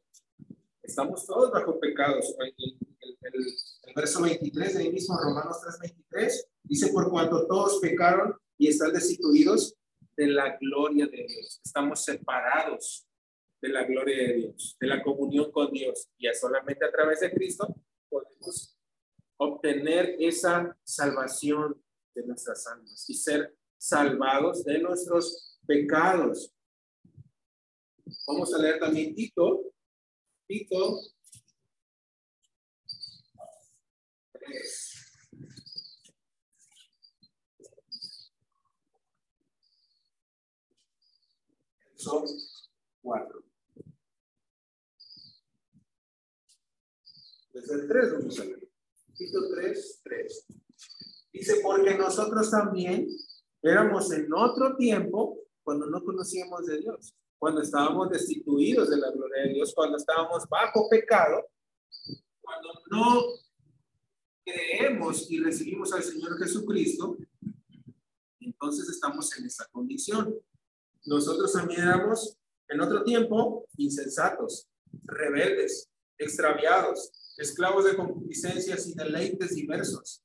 [0.82, 2.34] Estamos todos bajo pecados.
[2.39, 9.76] El, verso 23 de mismo, Romanos 3:23, dice, por cuanto todos pecaron y están destituidos
[10.15, 11.60] de la gloria de Dios.
[11.63, 13.06] Estamos separados
[13.62, 16.10] de la gloria de Dios, de la comunión con Dios.
[16.17, 17.76] Y solamente a través de Cristo
[18.10, 18.78] podemos
[19.38, 21.82] obtener esa salvación
[22.15, 26.54] de nuestras almas y ser salvados de nuestros pecados.
[28.28, 29.74] Vamos a leer también Tito,
[30.48, 31.02] Tito
[41.96, 42.26] son
[43.02, 43.44] cuatro.
[47.54, 48.70] 3, vamos a ver.
[49.15, 50.46] Tito 3, 3.
[51.34, 53.08] Dice, porque nosotros también
[53.62, 59.43] éramos en otro tiempo cuando no conocíamos de Dios, cuando estábamos destituidos de la gloria
[59.43, 61.47] de Dios, cuando estábamos bajo pecado,
[62.41, 63.24] cuando no
[64.43, 67.17] creemos y recibimos al Señor Jesucristo,
[68.39, 70.36] entonces estamos en esa condición.
[71.06, 74.67] Nosotros también éramos en otro tiempo insensatos,
[75.04, 80.24] rebeldes, extraviados, esclavos de concupiscencias y deleites diversos,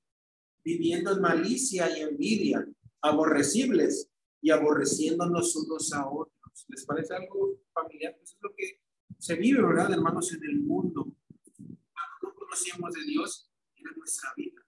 [0.63, 2.67] viviendo en malicia y envidia,
[3.03, 6.67] aborrecibles y aborreciéndonos unos a otros.
[6.69, 8.17] ¿Les parece algo familiar?
[8.23, 8.81] Eso es lo que
[9.19, 11.15] se vive, ¿verdad, hermanos, en el mundo.
[11.57, 14.63] Cuando no conocíamos de Dios, era nuestra vida.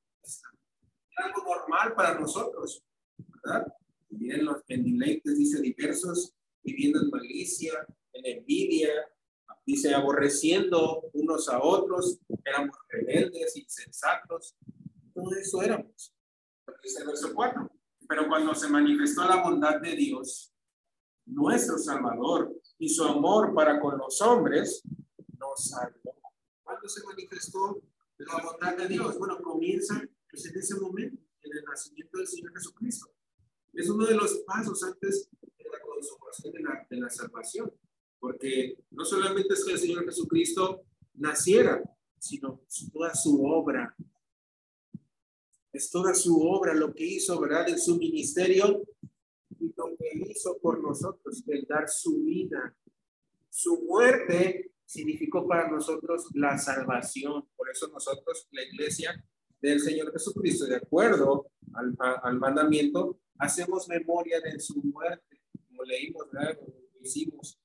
[1.16, 2.84] Era algo normal para nosotros,
[3.16, 3.66] ¿verdad?
[4.08, 8.90] Vivir en, los, en deleites, dice, diversos, viviendo en malicia, en envidia,
[9.66, 14.56] dice, aborreciendo unos a otros, éramos rebeldes, insensatos,
[15.14, 16.14] todo eso éramos.
[16.82, 17.77] Dice el verso 4.
[18.08, 20.52] Pero cuando se manifestó la bondad de Dios,
[21.26, 24.82] nuestro Salvador, y su amor para con los hombres,
[25.38, 26.14] nos salvó.
[26.62, 27.82] ¿Cuándo se manifestó
[28.18, 29.18] la bondad de Dios?
[29.18, 33.10] Bueno, comienza pues, en ese momento, en el nacimiento del Señor Jesucristo.
[33.72, 37.72] Es uno de los pasos antes de la consumación de la, de la salvación.
[38.20, 40.82] Porque no solamente es que el Señor Jesucristo
[41.14, 41.82] naciera,
[42.18, 43.94] sino toda su obra.
[45.78, 47.68] Es toda su obra lo que hizo, ¿verdad?
[47.68, 48.82] En su ministerio
[49.60, 52.76] y lo que hizo por nosotros, el dar su vida.
[53.48, 57.48] Su muerte significó para nosotros la salvación.
[57.54, 59.24] Por eso nosotros, la iglesia
[59.60, 66.28] del Señor Jesucristo, de acuerdo al, al mandamiento, hacemos memoria de su muerte, como leímos,
[66.32, 66.58] ¿verdad?
[66.58, 67.56] Como hicimos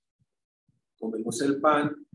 [1.00, 2.06] comemos el pan,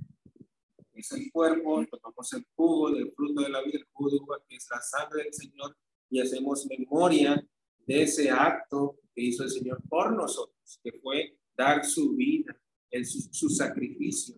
[0.94, 4.38] es el cuerpo, tomamos el jugo del fruto de la vida, el jugo de uva,
[4.48, 5.76] que es la sangre del Señor,
[6.10, 7.46] y hacemos memoria
[7.86, 12.56] de ese acto que hizo el Señor por nosotros, que fue dar su vida,
[12.90, 14.36] en su, sacrificio.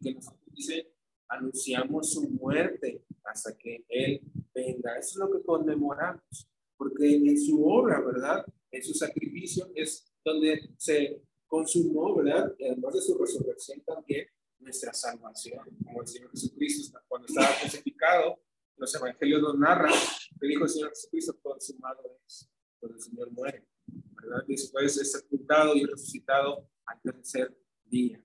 [0.00, 0.92] Que nosotros dice,
[1.28, 4.20] anunciamos su muerte hasta que Él
[4.54, 4.98] venga.
[4.98, 8.44] Eso es lo que conmemoramos, porque en su obra, ¿verdad?
[8.70, 12.54] En su sacrificio es donde se consumó, ¿verdad?
[12.58, 14.26] Y además de su resurrección también
[14.60, 18.38] nuestra salvación, como el Señor Jesucristo, cuando estaba crucificado,
[18.76, 19.92] los evangelios nos narran
[20.40, 22.48] que dijo el Señor Jesucristo, consumado es,
[22.78, 24.44] cuando el Señor muere, ¿verdad?
[24.48, 28.24] Después es sepultado y resucitado al tercer día,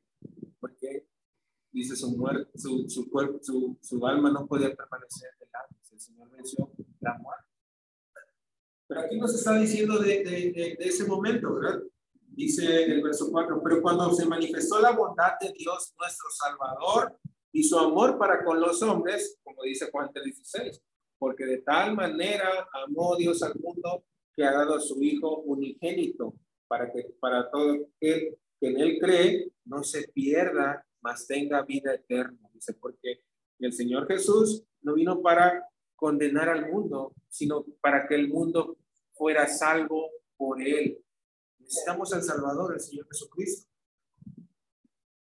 [0.60, 1.08] porque
[1.72, 6.32] dice su muerte, su, su cuerpo, su, su alma no podía permanecer delante, el Señor
[6.32, 7.44] venció la muerte.
[8.88, 11.82] Pero aquí nos está diciendo de, de, de, de ese momento, ¿verdad?
[12.28, 17.18] Dice el verso 4, pero cuando se manifestó la bondad de Dios nuestro Salvador
[17.52, 20.82] y su amor para con los hombres, como dice Juan 3:16,
[21.18, 26.36] porque de tal manera amó Dios al mundo que ha dado a su Hijo unigénito,
[26.68, 31.94] para que para todo aquel que en él cree no se pierda, mas tenga vida
[31.94, 32.50] eterna.
[32.54, 33.22] Dice, porque
[33.60, 38.78] el Señor Jesús no vino para condenar al mundo, sino para que el mundo
[39.14, 41.02] fuera salvo por él.
[41.60, 43.70] Necesitamos al Salvador, el Señor Jesucristo.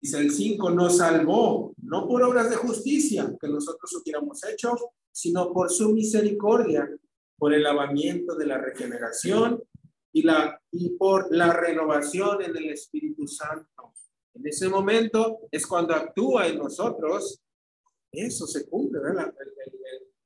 [0.00, 4.74] Dice el 5, nos salvó, no por obras de justicia que nosotros hubiéramos hecho,
[5.14, 6.90] sino por su misericordia,
[7.38, 9.62] por el lavamiento de la regeneración
[10.12, 13.94] y, la, y por la renovación en el Espíritu Santo.
[14.34, 17.40] En ese momento es cuando actúa en nosotros,
[18.10, 19.32] eso se cumple, ¿verdad?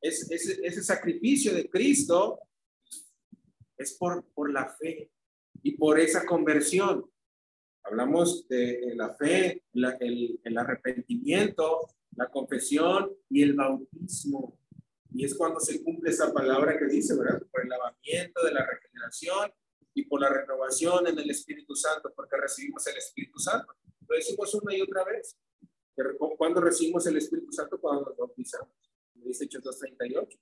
[0.01, 2.38] ese, sacrificio de Cristo
[3.77, 5.11] es por, por la fe,
[5.62, 7.05] y por esa conversión.
[7.83, 14.58] Hablamos de la fe, el, arrepentimiento, la confesión y el bautismo.
[15.11, 17.42] Y es cuando se cumple esa palabra que dice, ¿verdad?
[17.51, 19.53] Por el lavamiento de la regeneración
[19.94, 23.75] y por la renovación en el Espíritu Santo, porque recibimos el Espíritu Santo.
[24.07, 25.37] Lo decimos una y otra vez.
[26.37, 27.81] cuando recibimos el Espíritu Santo?
[27.81, 28.68] Cuando nos bautizamos.
[29.14, 30.38] Dice Hechos 2.38.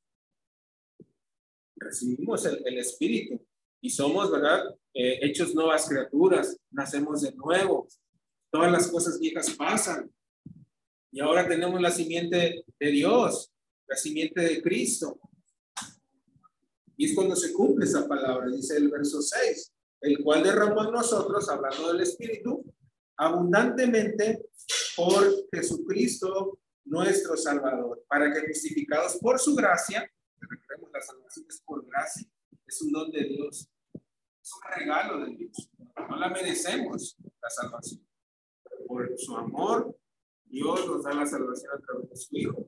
[1.77, 3.41] Recibimos el, el Espíritu
[3.81, 4.65] y somos, ¿verdad?
[4.99, 7.87] Eh, hechos nuevas criaturas, nacemos de nuevo,
[8.51, 10.11] todas las cosas viejas pasan
[11.13, 13.53] y ahora tenemos la simiente de Dios,
[13.87, 15.19] la simiente de Cristo.
[16.97, 20.93] Y es cuando se cumple esa palabra, dice el verso 6, el cual derramó en
[20.93, 22.65] nosotros, hablando del Espíritu,
[23.17, 24.47] abundantemente
[24.97, 31.87] por Jesucristo nuestro Salvador, para que justificados por su gracia, recordemos la salvación es por
[31.87, 32.27] gracia,
[32.67, 35.71] es un don de Dios, es un regalo de Dios.
[36.09, 38.07] No la merecemos, la salvación.
[38.87, 39.99] Por su amor,
[40.45, 42.67] Dios nos da la salvación a través de su Hijo.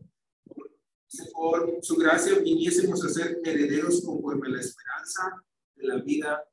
[1.32, 5.42] Por su gracia viniésemos a ser herederos conforme a la esperanza
[5.74, 6.44] de la vida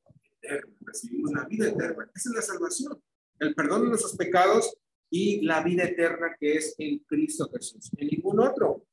[0.41, 0.73] eterna.
[0.81, 2.09] Recibimos la vida eterna.
[2.15, 3.03] Esa es la salvación.
[3.39, 4.77] El perdón de nuestros pecados
[5.09, 7.91] y la vida eterna que es en Cristo Jesús.
[7.97, 8.85] En ningún otro.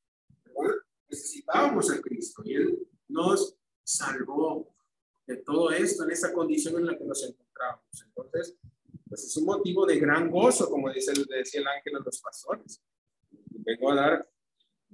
[1.09, 4.73] Necesitábamos a Cristo y Él nos salvó
[5.27, 7.83] de todo esto en esa condición en la que nos encontramos.
[8.05, 8.55] Entonces,
[9.07, 12.81] pues es un motivo de gran gozo, como dice, decía el ángel a los pastores.
[13.29, 14.32] Vengo a dar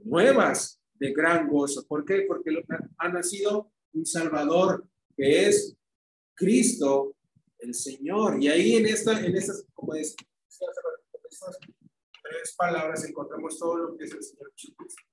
[0.04, 1.86] nuevas de gran gozo.
[1.88, 2.26] ¿Por qué?
[2.28, 2.52] Porque
[2.98, 4.86] ha nacido un Salvador
[5.16, 5.76] que es
[6.36, 7.16] Cristo,
[7.60, 8.42] el Señor.
[8.42, 10.16] Y ahí en esta, en estas, como es,
[11.30, 11.60] estas
[12.22, 15.04] tres palabras encontramos todo lo que es el Señor Jesucristo.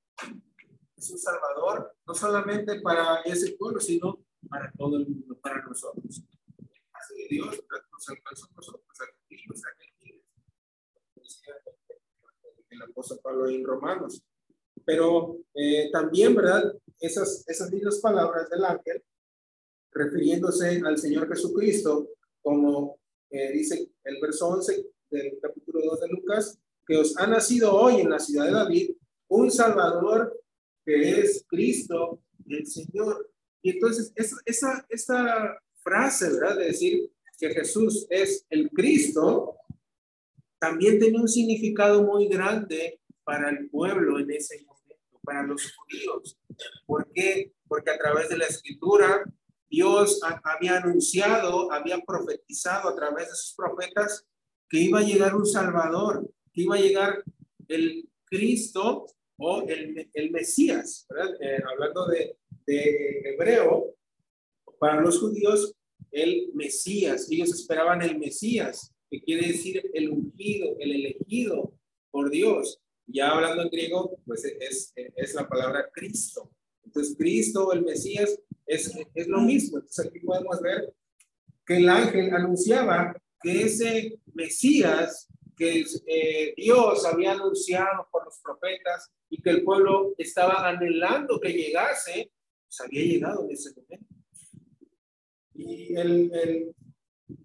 [0.96, 6.22] Es un Salvador, no solamente para ese pueblo, sino para todo el mundo, para nosotros.
[6.92, 8.84] Así que Dios nos alcanzó nosotros,
[9.28, 10.22] aquí los gentiles.
[12.70, 14.22] El apóstol Pablo en Romanos.
[14.86, 16.72] Pero eh, también, ¿verdad?
[16.98, 19.02] Esas, esas mismas palabras del ángel,
[19.92, 22.08] refiriéndose al Señor Jesucristo,
[22.40, 22.98] como
[23.30, 28.00] eh, dice el verso 11 del capítulo 2 de Lucas, que os ha nacido hoy
[28.00, 28.90] en la ciudad de David
[29.28, 30.40] un Salvador
[30.84, 33.28] que es Cristo el Señor.
[33.60, 36.56] Y entonces esa, esa, esta frase, ¿verdad?
[36.58, 39.56] De decir que Jesús es el Cristo,
[40.58, 44.75] también tiene un significado muy grande para el pueblo en ese momento,
[45.26, 46.38] para los judíos.
[46.86, 47.52] ¿Por qué?
[47.68, 49.24] Porque a través de la escritura
[49.68, 54.26] Dios había anunciado, había profetizado a través de sus profetas
[54.70, 57.22] que iba a llegar un Salvador, que iba a llegar
[57.68, 59.06] el Cristo
[59.38, 61.06] o el, el Mesías.
[61.40, 63.96] Eh, hablando de, de hebreo,
[64.78, 65.74] para los judíos,
[66.10, 71.74] el Mesías, ellos esperaban el Mesías, que quiere decir el ungido, el elegido
[72.10, 72.80] por Dios.
[73.06, 76.50] Ya hablando en griego, pues es, es la palabra Cristo.
[76.84, 79.78] Entonces, Cristo, el Mesías, es, es lo mismo.
[79.78, 80.92] Entonces, aquí podemos ver
[81.64, 89.10] que el ángel anunciaba que ese Mesías que eh, Dios había anunciado por los profetas
[89.30, 92.30] y que el pueblo estaba anhelando que llegase,
[92.66, 94.14] pues había llegado en ese momento.
[95.54, 96.74] Y el, el,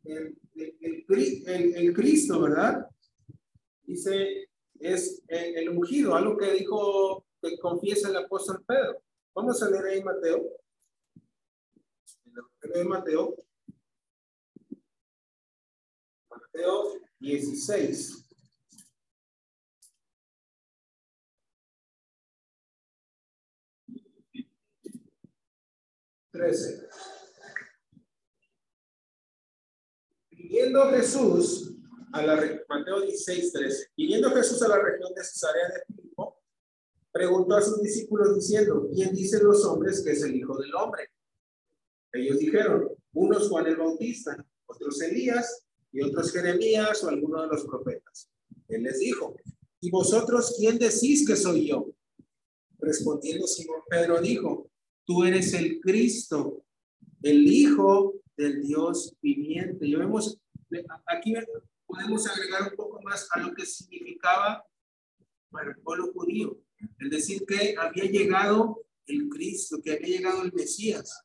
[0.04, 2.86] el, el, Cristo, ¿verdad?
[3.84, 4.50] Dice,
[4.82, 9.02] es el, ungido, algo que dijo, que confiesa el apóstol Pedro.
[9.34, 10.44] Vamos a leer ahí Mateo.
[12.86, 13.36] Mateo.
[16.30, 18.28] Mateo 16.
[26.32, 26.88] Trece.
[30.32, 31.81] Viniendo Jesús
[32.14, 33.88] a la Mateo 16, 13.
[33.98, 36.38] Viniendo Jesús a la región de Cesarea de Filipo,
[37.12, 41.10] preguntó a sus discípulos diciendo, ¿quién dicen los hombres que es el Hijo del Hombre?
[42.14, 47.66] Ellos dijeron, unos Juan el Bautista, otros Elías y otros Jeremías o alguno de los
[47.66, 48.30] profetas.
[48.68, 49.36] Él les dijo,
[49.80, 51.90] ¿y vosotros quién decís que soy yo?
[52.80, 54.70] Respondiendo Simón Pedro dijo,
[55.06, 56.64] tú eres el Cristo,
[57.22, 59.86] el Hijo del Dios viviente.
[59.86, 60.40] Y vemos,
[61.06, 61.34] aquí
[61.92, 64.66] podemos agregar un poco más a lo que significaba
[65.50, 66.58] para el pueblo judío.
[67.00, 71.24] Es decir, que había llegado el Cristo, que había llegado el Mesías.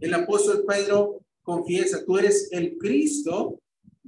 [0.00, 3.60] El apóstol Pedro confiesa, tú eres el Cristo,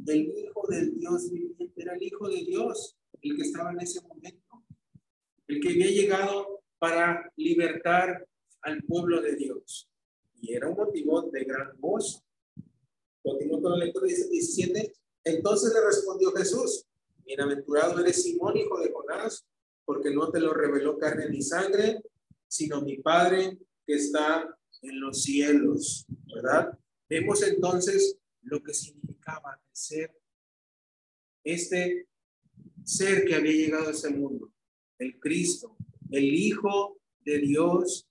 [0.06, 4.00] el Hijo del Dios viviente, era el Hijo de Dios, el que estaba en ese
[4.02, 4.64] momento,
[5.48, 8.26] el que había llegado para libertar
[8.62, 9.90] al pueblo de Dios.
[10.40, 12.24] Y era un motivo de gran gozo.
[13.22, 14.92] Continúo con la lectura, dice 17.
[15.30, 16.86] Entonces le respondió Jesús,
[17.24, 19.46] bienaventurado eres Simón, hijo de Jonás,
[19.84, 22.02] porque no te lo reveló carne ni sangre,
[22.46, 24.48] sino mi Padre que está
[24.82, 26.78] en los cielos, ¿verdad?
[27.08, 30.14] Vemos entonces lo que significaba ser
[31.44, 32.06] este
[32.84, 34.52] ser que había llegado a ese mundo,
[34.98, 35.76] el Cristo,
[36.10, 38.08] el Hijo de Dios,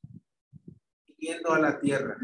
[1.17, 2.17] yendo a la tierra.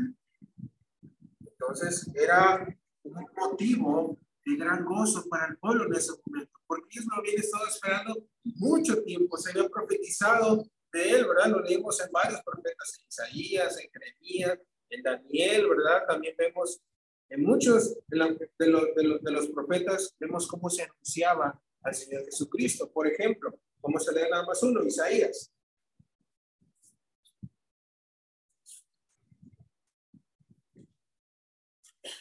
[1.39, 2.67] Entonces era
[3.03, 7.37] un motivo de gran gozo para el pueblo en ese momento, porque ellos lo habían
[7.37, 11.47] estado esperando mucho tiempo, se había profetizado de él, ¿verdad?
[11.47, 16.03] Lo leemos en varios profetas, en Isaías, en Jeremías, en Daniel, ¿verdad?
[16.07, 16.81] También vemos
[17.29, 22.91] en muchos de, de, los, de, los, profetas, vemos cómo se anunciaba al Señor Jesucristo.
[22.91, 25.51] Por ejemplo, vamos a leer nada más uno, Isaías.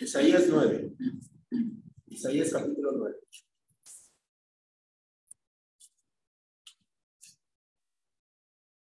[0.00, 0.92] Isaías 9.
[2.12, 3.16] Isaías capítulo 9.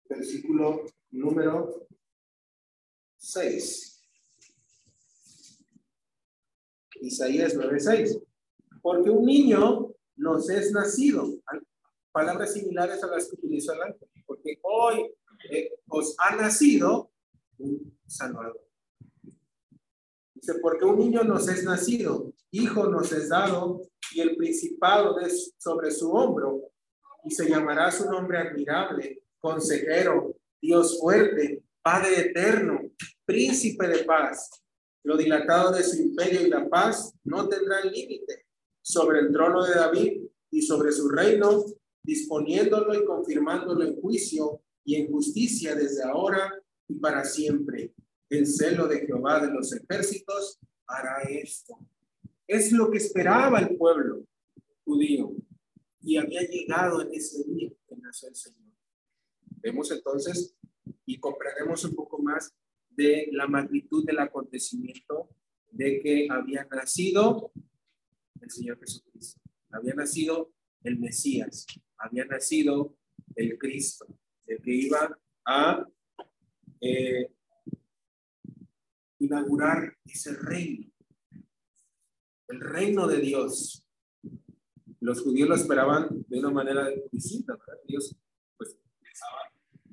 [0.08, 1.88] versículo número
[3.18, 4.02] 6.
[7.02, 8.22] Isaías 9:6.
[8.82, 11.42] Porque un niño nos es nacido.
[12.12, 14.10] Palabras similares a las que utilizó el ángel.
[14.28, 15.12] Porque hoy
[15.52, 17.12] eh, os ha nacido
[17.58, 18.67] un Salvador.
[20.40, 23.82] Dice, porque un niño nos es nacido, hijo nos es dado,
[24.14, 26.62] y el principado es sobre su hombro,
[27.24, 32.82] y se llamará su nombre admirable, consejero, Dios fuerte, Padre eterno,
[33.26, 34.50] príncipe de paz.
[35.04, 38.46] Lo dilatado de su imperio y la paz no tendrán límite
[38.82, 40.22] sobre el trono de David
[40.52, 41.64] y sobre su reino,
[42.04, 46.54] disponiéndolo y confirmándolo en juicio y en justicia desde ahora
[46.88, 47.94] y para siempre.
[48.30, 51.78] El celo de Jehová de los ejércitos hará esto.
[52.46, 54.26] Es lo que esperaba el pueblo
[54.84, 55.34] judío
[56.02, 58.74] y había llegado en ese día que nació el Señor.
[59.62, 60.56] Vemos entonces
[61.06, 62.54] y comprendemos un poco más
[62.90, 65.30] de la magnitud del acontecimiento
[65.72, 67.52] de que había nacido
[68.42, 70.52] el Señor Jesucristo, había nacido
[70.84, 71.66] el Mesías,
[71.98, 72.98] había nacido
[73.36, 74.08] el Cristo,
[74.46, 75.86] el que iba a
[76.82, 77.32] eh,
[79.20, 80.92] inaugurar ese reino,
[82.48, 83.84] el reino de Dios.
[85.00, 87.82] Los judíos lo esperaban de una manera distinta, ¿verdad?
[87.88, 88.16] Dios
[88.58, 89.52] pues pensaban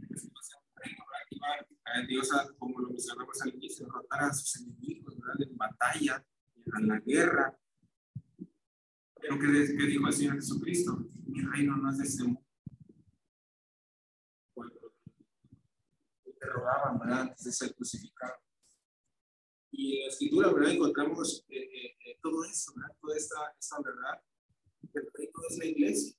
[0.08, 0.32] que se un
[0.76, 1.04] reino,
[1.40, 1.66] ¿verdad?
[1.84, 5.42] a Dios, a, como lo mencionamos al inicio, derrotar a sus enemigos, ¿verdad?
[5.48, 6.26] En batalla,
[6.78, 7.58] en la guerra.
[9.20, 11.06] Pero ¿qué, qué dijo el Señor Jesucristo?
[11.26, 12.40] Mi reino no es de este mundo.
[16.40, 17.20] Robaban, ¿verdad?
[17.22, 18.43] Antes de ser crucificado.
[19.76, 20.70] Y en la escritura, ¿verdad?
[20.70, 22.96] Encontramos eh, eh, eh, todo eso, ¿verdad?
[23.00, 24.22] Toda esta, esta verdad.
[24.94, 26.16] El reino es la iglesia,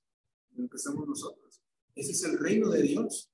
[0.76, 1.62] somos nosotros.
[1.96, 3.32] Ese es el reino de Dios.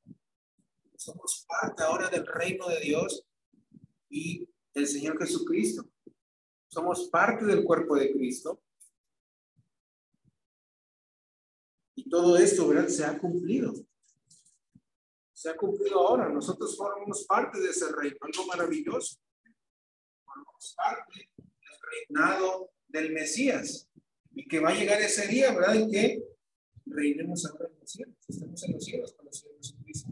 [0.96, 3.26] Somos parte ahora del reino de Dios
[4.10, 5.90] y del Señor Jesucristo.
[6.68, 8.62] Somos parte del cuerpo de Cristo.
[11.96, 12.90] Y todo esto, ¿verdad?
[12.90, 13.74] Se ha cumplido.
[15.34, 16.30] Se ha cumplido ahora.
[16.30, 19.20] Nosotros formamos parte de ese reino, algo maravilloso
[20.76, 23.90] parte del reinado del Mesías
[24.34, 25.76] y que va a llegar ese día, ¿verdad?
[25.76, 26.24] En que
[26.86, 30.10] reinemos ahora en los cielos, estamos en los cielos el Señor Jesucristo.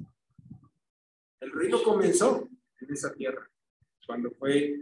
[1.39, 2.47] El reino comenzó
[2.80, 3.49] en esa tierra,
[4.05, 4.82] cuando fue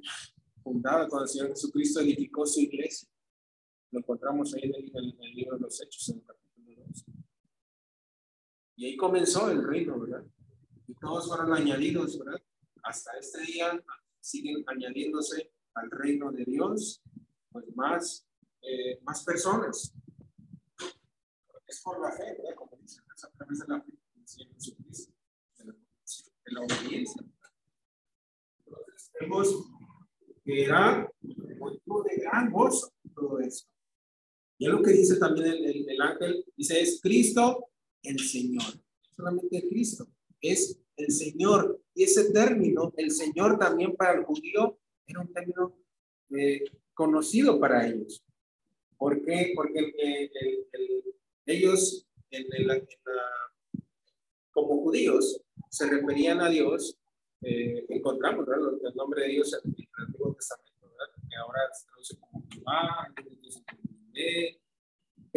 [0.63, 3.09] fundada, cuando el Señor Jesucristo edificó su iglesia.
[3.91, 7.05] Lo encontramos ahí en el, libro de los Hechos, en el capítulo 2.
[8.75, 10.25] Y ahí comenzó el reino, ¿verdad?
[10.87, 12.41] Y todos fueron añadidos, ¿verdad?
[12.83, 13.83] Hasta este día,
[14.27, 17.01] siguen añadiéndose al reino de Dios,
[17.51, 18.27] pues más,
[18.61, 19.93] eh, más personas.
[21.65, 22.55] Es por la fe, ¿verdad?
[22.55, 23.91] Como dice, es a través de la fe
[26.45, 27.21] de la, obediencia.
[28.65, 29.69] Entonces, vemos
[30.43, 31.09] que era
[31.59, 33.65] motivo de gran gozo todo eso.
[34.57, 37.69] Y es lo que dice también el, el, el ángel, dice, es Cristo
[38.03, 38.73] el Señor.
[39.15, 40.07] Solamente Cristo,
[40.41, 41.81] es el Señor.
[41.93, 45.77] Y ese término, el Señor también para el judío, era un término
[46.31, 48.23] eh, conocido para ellos.
[48.97, 49.53] ¿Por qué?
[49.55, 49.93] Porque
[51.45, 52.07] ellos,
[54.51, 56.99] como judíos, se referían a Dios.
[57.41, 58.47] Eh, encontramos
[58.83, 61.13] el nombre de Dios en el Antiguo Testamento, ¿verdad?
[61.29, 63.13] que ahora se traduce como Jehová,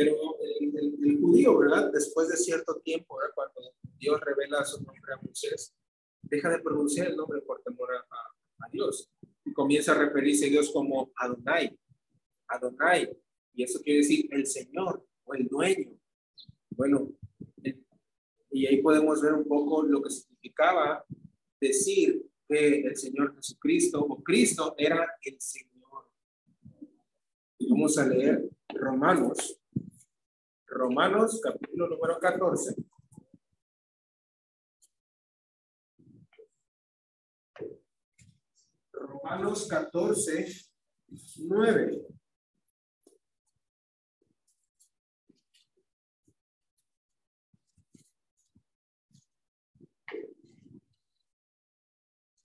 [0.01, 1.91] pero el, judío, ¿verdad?
[1.93, 3.35] Después de cierto tiempo, ¿verdad?
[3.35, 5.75] Cuando Dios revela su nombre a Moisés,
[6.23, 9.11] deja de pronunciar el nombre por temor a, Dios
[9.45, 11.79] y comienza a referirse a Dios como Adonai,
[12.49, 13.11] Adonai,
[13.53, 15.99] y eso quiere decir el Señor o el dueño.
[16.71, 17.11] Bueno,
[18.51, 21.05] y ahí podemos ver un poco lo que significaba
[21.61, 26.11] decir que el Señor Jesucristo o Cristo era el Señor.
[27.69, 29.60] Vamos a leer Romanos
[30.71, 32.77] Romanos capítulo número 14.
[38.93, 40.47] Romanos 14,
[41.39, 42.07] 9.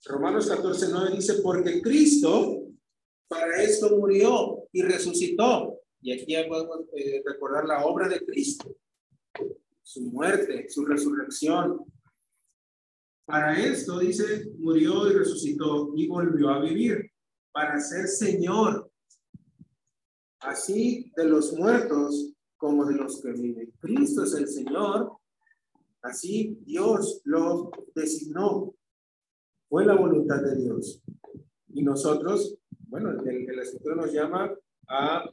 [0.06, 2.72] Romanos 14, 9 dice, porque Cristo
[3.28, 5.75] para esto murió y resucitó
[6.06, 8.76] y aquí podemos eh, recordar la obra de Cristo,
[9.82, 11.84] su muerte, su resurrección.
[13.24, 17.10] Para esto, dice, murió y resucitó y volvió a vivir,
[17.50, 18.88] para ser Señor,
[20.38, 23.72] así de los muertos como de los que viven.
[23.80, 25.10] Cristo es el Señor,
[26.02, 28.76] Así Dios lo designó.
[29.68, 31.02] Fue la voluntad de Dios.
[31.74, 34.54] Y nosotros, bueno, el, el escritor nos llama
[34.88, 35.28] a,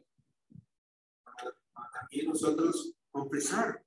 [2.13, 3.83] también nosotros confesar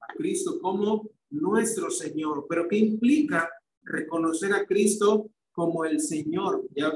[0.00, 2.46] a Cristo como nuestro Señor.
[2.48, 3.50] Pero ¿qué implica
[3.82, 6.66] reconocer a Cristo como el Señor?
[6.74, 6.92] Ya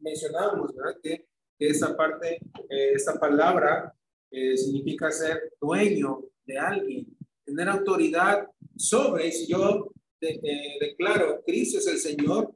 [0.00, 1.00] mencionábamos, ¿verdad?
[1.02, 1.26] Que,
[1.58, 3.94] esa parte, eh, esta palabra
[4.32, 7.06] eh, significa ser dueño de alguien,
[7.44, 12.52] tener autoridad sobre, si yo eh, declaro Cristo es el Señor,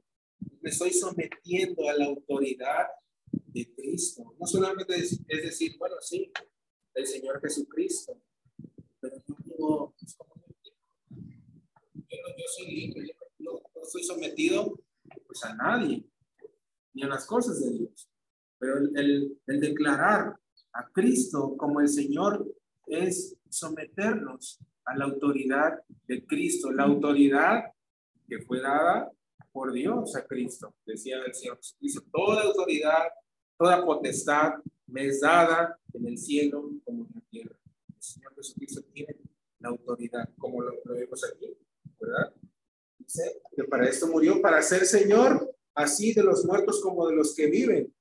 [0.59, 2.87] me estoy sometiendo a la autoridad
[3.31, 4.35] de Cristo.
[4.37, 6.29] No solamente es, decir, bueno, sí,
[6.97, 8.19] el Señor Jesucristo,
[8.99, 9.93] pero yo
[12.09, 13.07] yo, soy libre,
[13.39, 14.79] yo no, soy sometido
[15.27, 16.03] pues a nadie,
[16.93, 18.09] ni a las cosas de Dios.
[18.57, 20.39] Pero el, el declarar
[20.73, 22.45] a Cristo como el Señor
[22.87, 27.65] es someternos a la autoridad de Cristo, la autoridad
[28.27, 29.11] que fue dada
[29.51, 30.73] por Dios a Cristo.
[30.83, 33.03] Decía el Señor Jesucristo, toda autoridad,
[33.55, 34.53] toda potestad
[34.87, 37.59] me es dada en el cielo como en la tierra.
[37.89, 39.17] El Señor Jesucristo tiene
[39.59, 41.55] la autoridad, como lo, vemos aquí,
[41.99, 42.33] ¿verdad?
[42.97, 47.35] Dice que para esto murió, para ser Señor, así de los muertos como de los
[47.35, 47.93] que viven.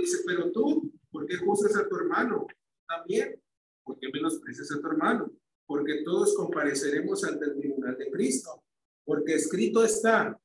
[0.00, 2.46] Dice, pero tú, ¿por qué juzgas a tu hermano?
[2.88, 3.38] También,
[3.84, 5.30] ¿por qué menosprecias a tu hermano?
[5.66, 8.64] Porque todos compareceremos ante el tribunal de Cristo
[9.10, 10.38] porque escrito está,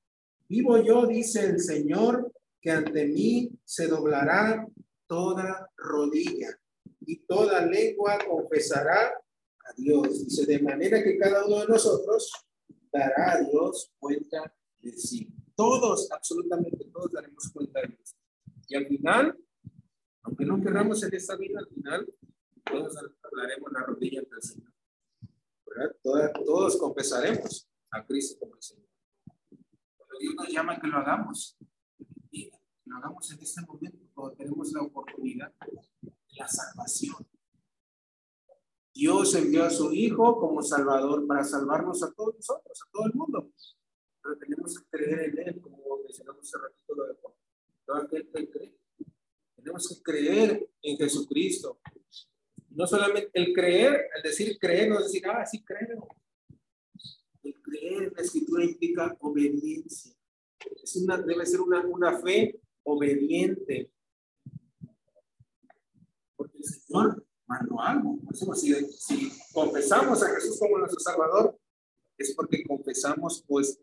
[0.49, 4.67] vivo yo, dice el Señor, que ante mí se doblará
[5.07, 6.59] toda rodilla
[7.01, 10.25] y toda lengua confesará a Dios.
[10.25, 12.31] Dice, de manera que cada uno de nosotros
[12.91, 15.33] dará a Dios cuenta de sí.
[15.55, 18.15] Todos, absolutamente todos daremos cuenta de Dios.
[18.67, 19.37] Y al final,
[20.23, 22.13] aunque no querramos en esta vida, al final,
[22.65, 24.73] todos hablaremos la rodilla ante el Señor.
[25.65, 25.95] ¿verdad?
[26.45, 28.89] todos confesaremos a Cristo como el Señor.
[29.97, 31.57] Pero Dios nos llama que lo hagamos.
[32.31, 32.51] Y
[32.85, 37.27] lo hagamos en este momento, cuando tenemos la oportunidad de la salvación.
[38.93, 43.13] Dios envió a su Hijo como Salvador para salvarnos a todos nosotros, a todo el
[43.13, 43.51] mundo.
[44.23, 47.15] Pero tenemos que creer en Él, como mencionamos hace ratito lo de.
[47.87, 48.79] No aquel que.
[49.55, 51.79] Tenemos que creer en Jesucristo.
[52.69, 56.07] No solamente el creer, el decir creer, no decir, ah, sí creo
[57.65, 60.13] creer en la escritura implica obediencia.
[60.83, 63.91] Es una, debe ser una, una fe obediente.
[66.35, 68.19] Porque el Señor mandó algo.
[68.55, 71.57] Si, si confesamos a Jesús como nuestro Salvador,
[72.17, 73.77] es porque confesamos, pues,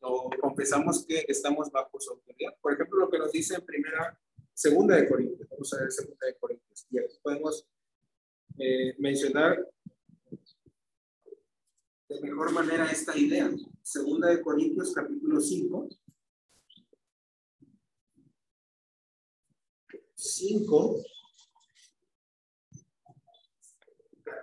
[0.00, 2.54] o, confesamos que estamos bajo su autoridad.
[2.60, 4.18] Por ejemplo, lo que nos dice en primera,
[4.54, 5.48] segunda de Corintios.
[5.50, 6.86] Vamos a ver segunda de Corintios.
[6.90, 7.66] Y aquí podemos
[8.58, 9.66] eh, mencionar
[12.08, 13.50] de mejor manera esta idea.
[13.82, 15.88] Segunda de Corintios capítulo 5.
[20.14, 21.04] 5,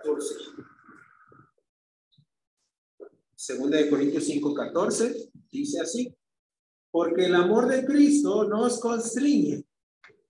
[0.06, 0.34] 14.
[3.34, 6.14] Segunda de Corintios 5, 14 dice así,
[6.90, 9.64] porque el amor de Cristo nos constriñe,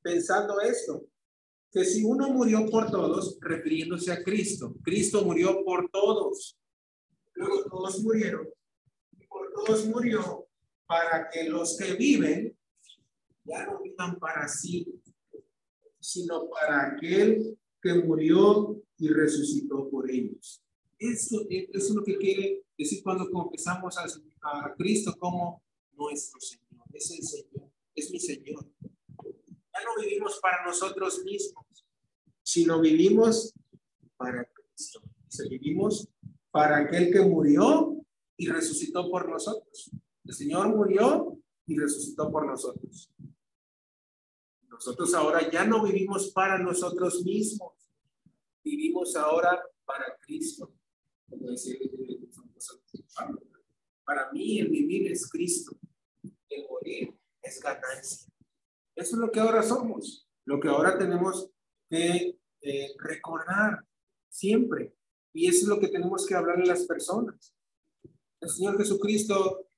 [0.02, 1.06] pensando esto,
[1.70, 6.58] que si uno murió por todos, refiriéndose a Cristo, Cristo murió por todos,
[7.34, 8.48] luego todos murieron,
[9.18, 10.48] y por todos murió
[10.86, 12.56] para que los que viven
[13.44, 15.00] ya no vivan para sí,
[16.00, 20.62] sino para aquel que murió y resucitó por ellos.
[20.98, 24.04] Eso, eso es lo que quiere decir cuando confesamos a,
[24.42, 26.84] a Cristo como nuestro Señor.
[26.92, 28.66] Es el Señor, es mi Señor.
[28.82, 31.66] Ya no vivimos para nosotros mismos,
[32.42, 33.52] sino vivimos
[34.16, 35.00] para Cristo.
[35.02, 36.08] O vivimos
[36.50, 37.96] para aquel que murió
[38.36, 39.90] y resucitó por nosotros.
[40.24, 43.10] El Señor murió y resucitó por nosotros.
[44.68, 47.72] Nosotros ahora ya no vivimos para nosotros mismos,
[48.66, 50.74] vivimos ahora para Cristo.
[54.04, 55.76] Para mí el vivir es Cristo,
[56.48, 58.28] el morir es ganancia.
[58.96, 61.50] Eso es lo que ahora somos, lo que ahora tenemos
[61.88, 63.84] que eh, recordar
[64.28, 64.94] siempre.
[65.32, 67.54] Y eso es lo que tenemos que hablarle a las personas.
[68.40, 69.68] El Señor Jesucristo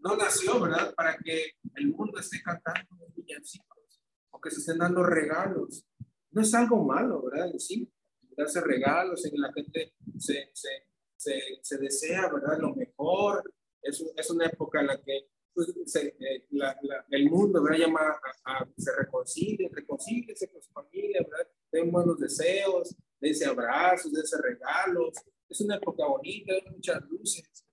[0.00, 0.94] no nació, ¿verdad?
[0.94, 5.84] Para que el mundo esté cantando villancicos o que se estén dando regalos.
[6.30, 7.52] No es algo malo, ¿verdad?
[7.58, 7.92] sí,
[8.36, 10.68] darse regalos, en la gente se, se,
[11.16, 12.58] se, se, desea, ¿verdad?
[12.58, 13.52] Lo mejor.
[13.80, 16.78] Es, es una época en la que pues, eh, la,
[17.10, 17.78] el mundo, ¿verdad?
[17.78, 18.00] Llama
[18.44, 21.48] a, a, se reconcilie, reconcíliese con su familia, ¿verdad?
[21.70, 25.14] Den buenos deseos, dense abrazos, dense regalos,
[25.52, 27.66] es una época bonita, hay muchas luces,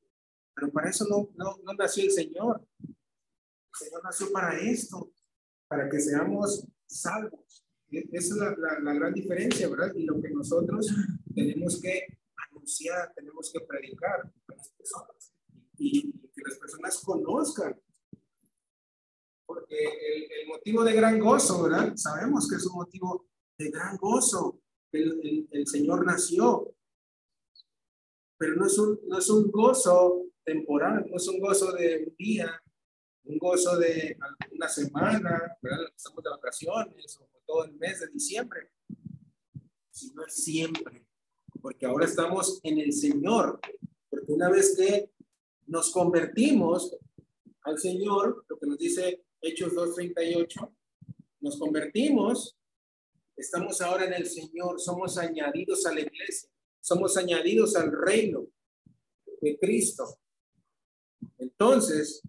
[0.54, 2.68] pero para eso no, no, no nació el Señor.
[2.82, 2.94] El
[3.74, 5.12] Señor nació para esto,
[5.68, 7.66] para que seamos salvos.
[7.92, 9.94] Esa es la, la, gran diferencia, ¿verdad?
[9.96, 10.88] Y lo que nosotros
[11.34, 12.20] tenemos que
[12.50, 15.34] anunciar, tenemos que predicar a las personas
[15.78, 17.80] y, que las personas conozcan.
[19.46, 21.96] Porque el, el, motivo de gran gozo, ¿verdad?
[21.96, 23.28] Sabemos que es un motivo
[23.58, 24.62] de gran gozo.
[24.92, 26.76] El, el, el Señor nació,
[28.38, 32.16] pero no es, un, no es un gozo temporal, no es un gozo de un
[32.16, 32.62] día,
[33.24, 34.18] un gozo de
[34.52, 35.88] una semana, ¿verdad?
[35.96, 38.70] Estamos de vacaciones o todo el mes de diciembre,
[39.90, 41.08] sino siempre,
[41.60, 43.60] porque ahora estamos en el Señor,
[44.08, 45.12] porque una vez que
[45.66, 46.96] nos convertimos
[47.64, 50.76] al Señor, lo que nos dice Hechos 2.38,
[51.40, 52.56] nos convertimos,
[53.36, 58.46] estamos ahora en el Señor, somos añadidos a la iglesia, somos añadidos al reino
[59.42, 60.20] de Cristo.
[61.40, 62.22] Entonces,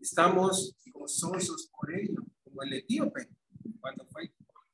[0.00, 3.28] estamos gozosos por ello, como el etíope,
[3.80, 4.32] cuando fue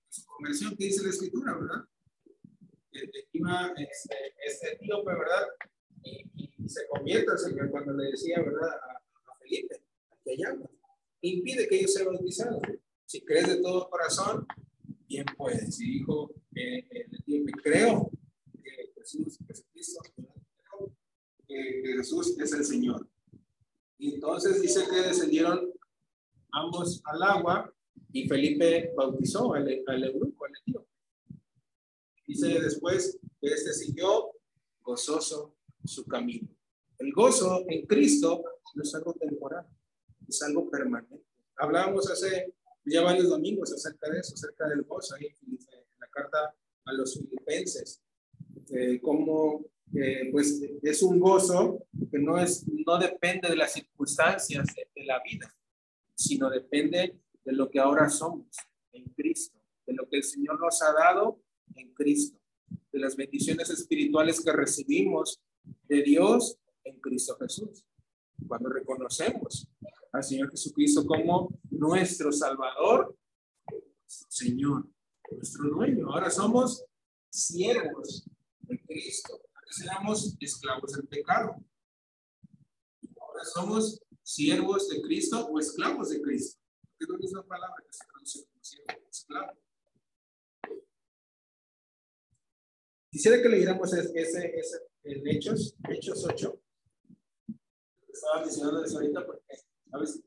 [0.09, 1.85] su conversión, que dice la escritura, ¿verdad?
[3.33, 5.47] Iba este, este etíope, ¿verdad?
[6.03, 8.69] Y, se convierte al Señor cuando le decía, ¿verdad?
[8.69, 10.69] A, Felipe, aquí hay agua.
[11.21, 12.61] Impide que ellos sean bautizados.
[13.05, 14.45] Si crees de todo corazón,
[15.07, 15.81] bien puedes.
[15.81, 18.11] Y dijo eh, el etíope, creo
[18.65, 20.01] que Jesús, Jesucristo,
[21.47, 23.09] que Jesús es el Señor.
[23.99, 25.73] Y entonces dice que descendieron
[26.53, 27.76] ambos al agua
[28.17, 30.89] y Felipe bautizó al, al eunuco, al etíope.
[32.27, 34.33] Dice después que este siguió
[34.81, 36.49] gozoso su camino.
[36.99, 38.43] El gozo en Cristo
[38.75, 39.67] no es algo temporal,
[40.27, 41.27] es algo permanente.
[41.57, 42.55] Hablábamos hace
[42.87, 45.59] ya varios domingos acerca de eso, acerca del gozo, ahí en
[45.99, 46.55] la carta
[46.87, 48.03] a los filipenses,
[48.71, 49.67] eh, como
[50.33, 55.55] pues es un gozo que no, es, no depende de las circunstancias de, la vida,
[56.15, 58.47] sino depende de lo que ahora somos
[58.93, 61.41] en Cristo, de lo que el Señor nos ha dado
[61.75, 62.39] en Cristo,
[62.93, 65.41] de las bendiciones espirituales que recibimos
[65.89, 67.87] de Dios en Cristo Jesús.
[68.47, 69.67] Cuando reconocemos
[70.13, 73.17] al Señor Jesucristo como nuestro Salvador,
[74.05, 74.87] Señor,
[75.31, 76.13] nuestro dueño.
[76.13, 76.85] Ahora somos
[77.31, 78.29] siervos
[78.61, 79.41] de Cristo
[79.83, 81.57] éramos esclavos del pecado.
[83.21, 86.61] Ahora somos siervos de Cristo o esclavos de Cristo.
[86.99, 89.59] Es la misma palabra que se traduce como siervo, esclavo.
[93.11, 94.13] Quisiera que leyéramos ese,
[94.59, 96.63] ese, en Hechos, Hechos 8.
[98.09, 99.57] Estaba mencionando eso ahorita porque
[99.93, 100.23] a veces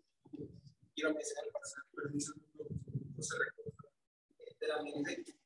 [0.94, 2.20] quiero mencionar el pasaje, pero no
[3.24, 3.72] se recuerda
[4.38, 5.40] enteramente.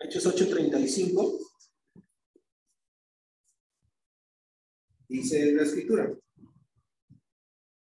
[0.00, 1.38] Hechos 8:35.
[5.08, 6.12] Dice la escritura.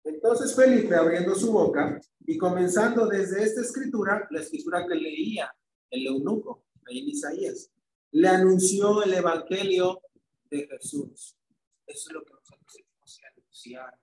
[0.08, 5.54] Entonces Felipe, abriendo su boca y comenzando desde esta escritura, la escritura que leía
[5.90, 7.70] el eunuco, ahí en Isaías,
[8.12, 10.02] le anunció el evangelio
[10.50, 11.38] de Jesús.
[11.86, 14.00] Eso es lo que nosotros tenemos que anunciar.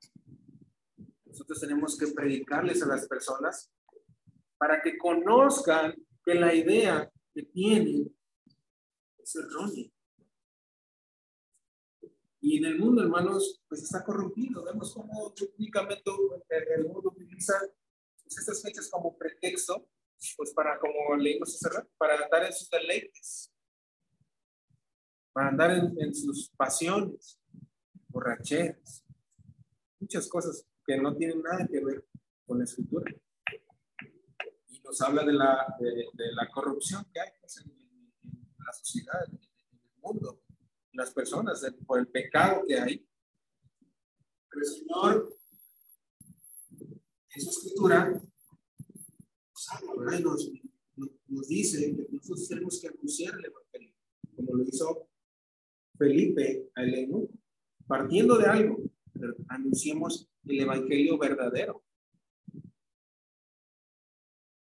[1.25, 3.71] Nosotros tenemos que predicarles a las personas
[4.59, 8.15] para que conozcan que la idea que tienen
[9.19, 9.91] es erróneo.
[12.47, 14.63] Y en el mundo, hermanos, pues está corrompido.
[14.63, 16.11] Vemos cómo únicamente
[16.77, 17.55] el mundo utiliza
[18.23, 19.89] pues, estas fechas como pretexto,
[20.37, 23.51] pues para, como leímos hace rato, para andar en sus deleites,
[25.33, 27.41] para andar en, en sus pasiones,
[28.09, 29.03] borracheras,
[29.99, 32.07] muchas cosas que no tienen nada que ver
[32.47, 33.11] con la escritura.
[34.85, 37.73] Nos habla de la, de, la corrupción que hay pues, en,
[38.59, 40.44] la sociedad, en, el mundo, en
[40.95, 43.09] las personas, por el pecado que hay.
[44.49, 45.37] Pero el Señor,
[47.35, 48.11] en su escritura,
[50.23, 50.51] nos,
[51.27, 53.95] nos, dice que nosotros tenemos que anunciar el Evangelio,
[54.37, 55.09] como lo hizo
[55.99, 57.29] Felipe a Eleno,
[57.87, 58.79] partiendo de algo,
[59.49, 61.85] anunciemos el Evangelio verdadero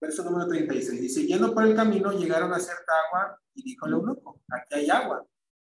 [0.00, 1.00] verso número 36.
[1.00, 4.90] Dice, yendo por el camino, llegaron a cierta agua y dijo el eunuco, aquí hay
[4.90, 5.26] agua.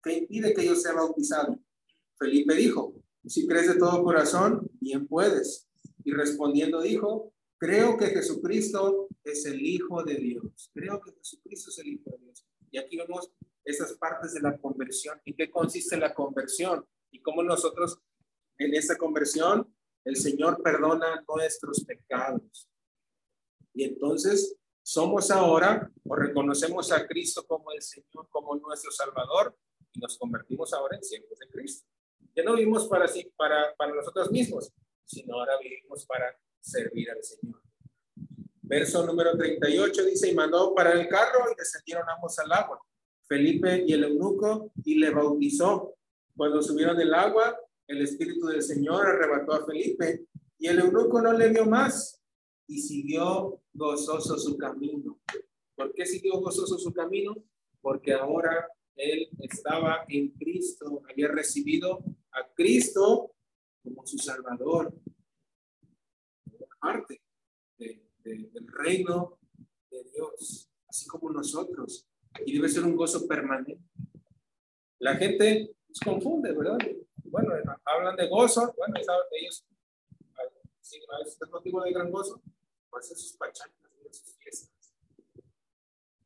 [0.06, 1.60] ¿Qué impide que yo sea bautizado?
[2.20, 2.94] Felipe dijo,
[3.26, 5.68] si crees de todo corazón, bien puedes.
[6.04, 10.70] Y respondiendo dijo, creo que Jesucristo es el Hijo de Dios.
[10.76, 12.46] Creo que Jesucristo es el Hijo de Dios.
[12.70, 13.32] Y aquí vemos
[13.64, 15.20] esas partes de la conversión.
[15.26, 16.86] ¿En qué consiste la conversión?
[17.10, 17.98] Y cómo nosotros
[18.60, 22.70] en esa conversión el Señor perdona nuestros pecados.
[23.74, 29.58] Y entonces somos ahora o reconocemos a Cristo como el Señor, como nuestro Salvador
[29.96, 31.88] y nos convertimos ahora en siervos de Cristo.
[32.36, 34.72] Ya no vivimos para, sí, para, para nosotros mismos,
[35.06, 37.62] sino ahora vivimos para servir al Señor.
[38.62, 42.82] Verso número 38 dice, y mandó para el carro y descendieron ambos al agua,
[43.28, 45.96] Felipe y el eunuco, y le bautizó.
[46.36, 50.26] Cuando subieron del agua, el Espíritu del Señor arrebató a Felipe,
[50.58, 52.22] y el eunuco no le vio más,
[52.68, 55.20] y siguió gozoso su camino.
[55.76, 57.36] ¿Por qué siguió gozoso su camino?
[57.82, 63.32] Porque ahora él estaba en Cristo, había recibido a Cristo
[63.84, 64.94] como su Salvador,
[66.80, 67.22] parte
[67.78, 69.40] del reino
[69.90, 72.08] de Dios, así como nosotros.
[72.46, 73.80] Y debe ser un gozo permanente.
[75.00, 76.78] La gente se confunde, ¿verdad?
[77.24, 77.54] Bueno,
[77.86, 78.96] hablan de gozo, bueno,
[79.32, 79.66] ellos,
[80.82, 82.42] si es motivo de gran gozo,
[82.90, 83.76] pues sus pachangas,
[84.12, 84.96] sus fiestas.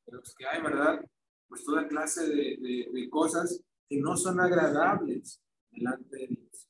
[0.05, 1.05] Pero los que hay, ¿verdad?
[1.50, 5.41] Pues toda clase de, de cosas que no son agradables
[5.72, 6.70] delante de Dios.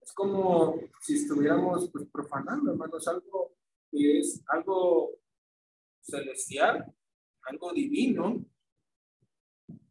[0.00, 3.56] Es como si estuviéramos pues, profanando, hermanos, algo
[3.90, 5.18] que es algo
[6.00, 6.94] celestial,
[7.42, 8.44] algo divino,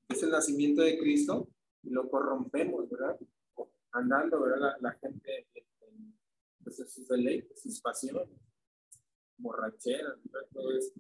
[0.08, 1.50] es el nacimiento de Cristo,
[1.84, 3.20] y lo corrompemos, ¿verdad?
[3.92, 4.76] Andando, ¿verdad?
[4.82, 6.16] La, gente en,
[6.64, 8.28] pues, sus deleites, sus pasiones,
[9.38, 10.18] borracheras,
[10.54, 10.94] todo eso,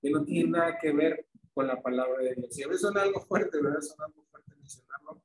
[0.00, 2.58] que no tiene nada que ver con la palabra de Dios.
[2.58, 3.80] Y a veces son algo fuerte, ¿verdad?
[3.80, 5.22] Son algo fuerte mencionarlo,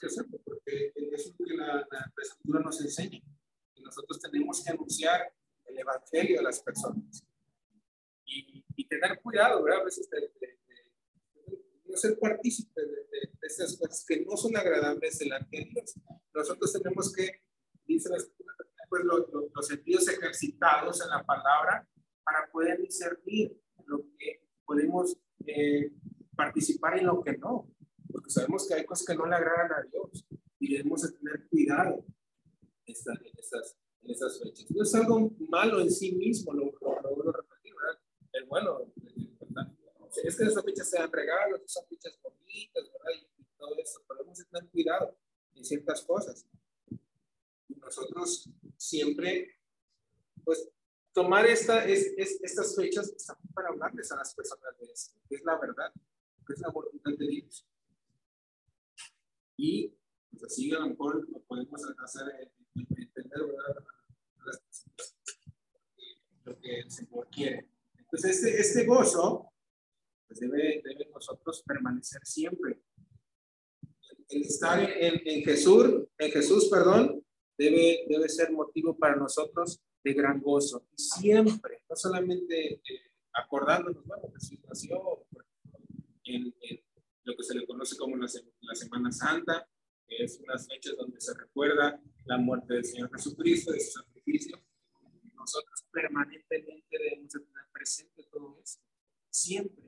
[0.00, 3.20] que hacerlo, porque es lo que la, la, escritura nos enseña.
[3.74, 5.32] Y nosotros tenemos que anunciar
[5.64, 7.24] el evangelio a las personas.
[8.24, 9.82] Y, y tener cuidado, ¿verdad?
[9.82, 10.58] A veces de, de,
[11.84, 15.94] no ser partícipe de, esas cosas que no son agradables delante de Dios.
[16.34, 17.42] Nosotros tenemos que,
[17.86, 18.54] dice la escritura,
[18.88, 21.86] pues, los sentidos ejercitados en la palabra
[22.24, 25.92] para poder discernir lo que podemos eh,
[26.34, 27.74] participar y lo que no
[28.14, 30.24] porque sabemos que hay cosas que no le agradan a Dios
[30.60, 32.04] y debemos tener cuidado
[32.86, 34.70] en, esas, en esas fechas.
[34.70, 38.00] No es algo malo en sí mismo, lo, lo, repetir, ¿verdad?
[38.34, 38.92] El bueno,
[40.22, 43.20] es que esas fechas sean regalos, son fechas bonitas, ¿verdad?
[43.36, 45.18] Y todo eso, pero debemos tener cuidado
[45.56, 46.46] en ciertas cosas.
[47.66, 49.56] Nosotros siempre,
[50.44, 50.70] pues,
[51.14, 53.14] tomar esta, es, es, estas fechas
[53.54, 55.92] para hablarles a las personas de esto, que es la verdad,
[56.46, 57.66] que es la voluntad de Dios
[59.56, 59.94] y
[60.30, 63.84] pues así a lo mejor lo podemos eh, entender ¿verdad?
[66.44, 67.70] lo que el Señor quiere.
[67.96, 69.50] Entonces, este, este gozo
[70.26, 72.82] pues debe, debe nosotros permanecer siempre.
[74.28, 77.24] El estar en, en, Jesús, en Jesús, perdón,
[77.56, 80.86] debe, debe ser motivo para nosotros de gran gozo.
[80.92, 85.26] Y siempre, no solamente eh, acordándonos, bueno, Jesús nació
[86.24, 86.84] en, en,
[87.24, 88.26] lo que se le conoce como la,
[88.60, 89.66] la Semana Santa,
[90.06, 94.62] que es unas fechas donde se recuerda la muerte del Señor Jesucristo, de su sacrificio.
[95.34, 98.78] Nosotros permanentemente debemos tener presente todo eso,
[99.30, 99.84] siempre.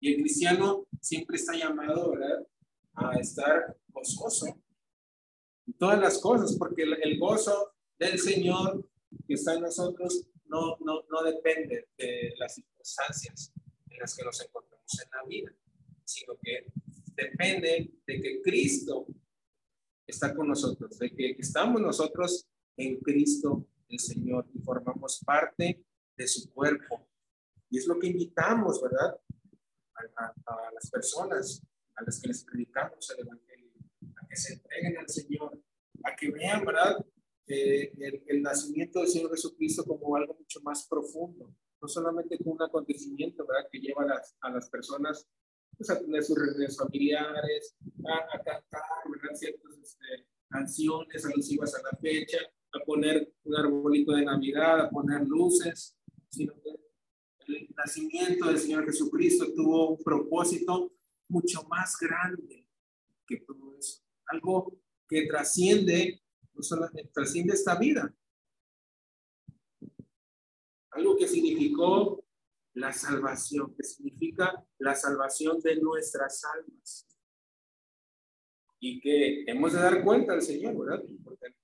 [0.00, 2.46] Y el cristiano siempre está llamado, ¿verdad?,
[2.94, 4.46] a estar gozoso
[5.66, 8.88] en todas las cosas, porque el, el gozo del Señor
[9.28, 13.52] que está en nosotros no, no, no depende de las circunstancias
[13.90, 15.52] en las que nos encontramos en la vida
[16.08, 16.72] sino que
[17.14, 19.06] depende de que Cristo
[20.06, 25.84] está con nosotros, de que estamos nosotros en Cristo el Señor y formamos parte
[26.16, 27.06] de su cuerpo.
[27.70, 29.18] Y es lo que invitamos, ¿verdad?
[30.16, 31.62] A, las personas
[31.96, 33.72] a las que les predicamos el Evangelio,
[34.16, 35.60] a que se entreguen al Señor,
[36.04, 37.04] a que vean, ¿verdad?
[37.48, 42.52] Eh, el, el, nacimiento del Señor Jesucristo como algo mucho más profundo, no solamente como
[42.52, 43.68] un acontecimiento, ¿verdad?
[43.72, 45.26] Que lleva a las, a las personas
[45.76, 47.74] pues, a tener sus reuniones familiares,
[48.04, 48.82] a, a cantar
[49.34, 52.38] ciertas este, canciones alusivas a la fecha,
[52.72, 55.96] a poner un arbolito de Navidad, a poner luces,
[56.30, 56.70] sino que
[57.46, 60.92] el nacimiento del Señor Jesucristo tuvo un propósito
[61.28, 62.66] mucho más grande
[63.26, 64.02] que todo eso.
[64.26, 64.78] Algo
[65.08, 66.22] que trasciende,
[66.58, 68.12] no solamente trasciende esta vida.
[70.90, 72.24] Algo que significó
[72.74, 77.06] la salvación, que significa la salvación de nuestras almas.
[78.80, 81.04] Y que hemos de dar cuenta al Señor, ¿verdad?
[81.24, 81.54] Porque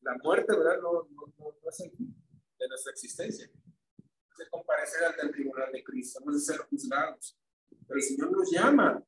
[0.00, 0.80] la, muerte, ¿verdad?
[0.82, 2.14] No, no, no, es el fin
[2.58, 3.46] de nuestra existencia.
[3.46, 7.38] Es de comparecer ante el tribunal de Cristo, hemos de ser juzgados.
[7.86, 9.04] Pero el Señor nos llama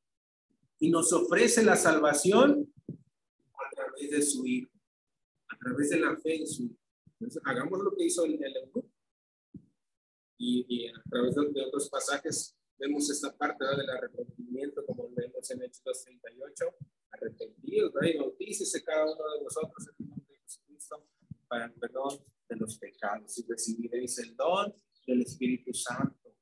[0.78, 4.71] y nos ofrece la salvación a través de su Hijo,
[5.62, 6.76] través de la fe en su.
[7.18, 8.54] Entonces, hagamos lo que hizo el, el
[10.44, 16.02] y, a través de, otros pasajes vemos esta parte del arrepentimiento, como vemos en Hechos
[16.04, 16.64] 38,
[17.12, 21.06] arrepentidos, y bautícese cada uno de nosotros en el nombre de Jesucristo
[21.46, 24.74] para el perdón de los pecados y recibiréis el don
[25.06, 26.34] del Espíritu Santo.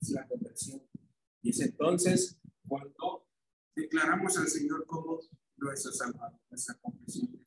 [0.00, 0.82] Es la conversión.
[1.42, 2.38] Y es entonces
[2.68, 3.26] cuando
[3.74, 5.18] declaramos al Señor como
[5.56, 7.43] nuestro Salvador, nuestra confesión de fe.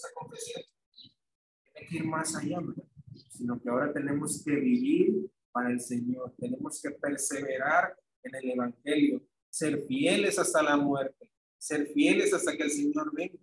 [0.00, 0.62] Esa confesión
[1.74, 2.58] tiene que ir más allá,
[3.28, 9.22] sino que ahora tenemos que vivir para el Señor, tenemos que perseverar en el Evangelio,
[9.50, 13.38] ser fieles hasta la muerte, ser fieles hasta que el Señor venga.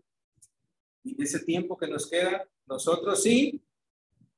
[1.04, 3.64] Y en ese tiempo que nos queda, nosotros sí,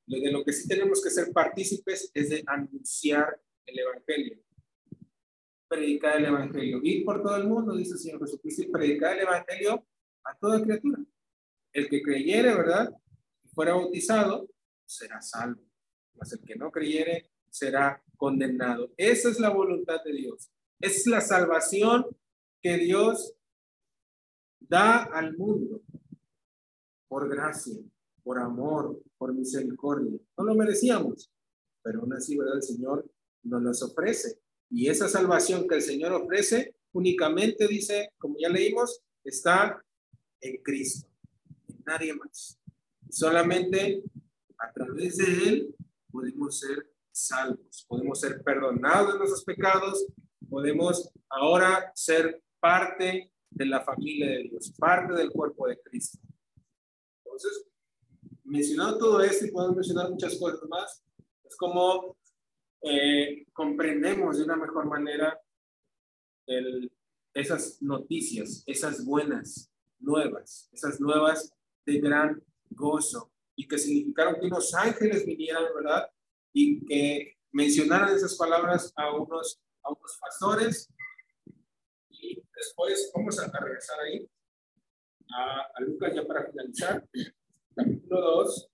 [0.06, 4.42] de lo que sí tenemos que ser partícipes es de anunciar el Evangelio.
[5.68, 6.80] Predicar el Evangelio.
[6.82, 9.86] Ir por todo el mundo, dice el Señor Jesucristo, y predicar el Evangelio
[10.24, 10.98] a toda criatura.
[11.72, 12.90] El que creyere, ¿verdad?
[13.44, 14.48] Y fuera bautizado,
[14.84, 15.62] será salvo.
[16.14, 18.92] Mas el que no creyere, será condenado.
[18.96, 20.50] Esa es la voluntad de Dios.
[20.80, 22.06] Es la salvación
[22.62, 23.34] que Dios
[24.60, 25.82] da al mundo
[27.08, 27.76] por gracia,
[28.22, 30.18] por amor, por misericordia.
[30.38, 31.30] No lo merecíamos,
[31.82, 32.56] pero aún así, ¿verdad?
[32.56, 33.10] El Señor
[33.42, 34.38] nos los ofrece.
[34.70, 39.84] Y esa salvación que el Señor ofrece únicamente, dice, como ya leímos, está
[40.40, 41.09] en Cristo,
[41.86, 42.58] nadie más.
[43.08, 44.02] solamente
[44.58, 45.74] a través de Él
[46.10, 50.06] podemos ser salvos, podemos ser perdonados de nuestros pecados,
[50.48, 56.18] podemos ahora ser parte de la familia de Dios, parte del cuerpo de Cristo.
[57.24, 57.66] Entonces,
[58.44, 61.04] mencionando todo esto y podemos mencionar muchas cosas más,
[61.44, 62.16] es como
[62.82, 65.40] eh, comprendemos de una mejor manera
[67.34, 69.70] esas noticias, esas buenas
[70.00, 71.52] nuevas, esas nuevas
[71.90, 76.08] de gran gozo y que significaron que unos ángeles vinieran, ¿verdad?
[76.52, 80.88] Y que mencionaran esas palabras a unos, a unos pastores
[82.08, 84.28] y después vamos a regresar ahí
[85.32, 87.08] a, a Lucas ya para finalizar,
[87.74, 88.70] capítulo 2.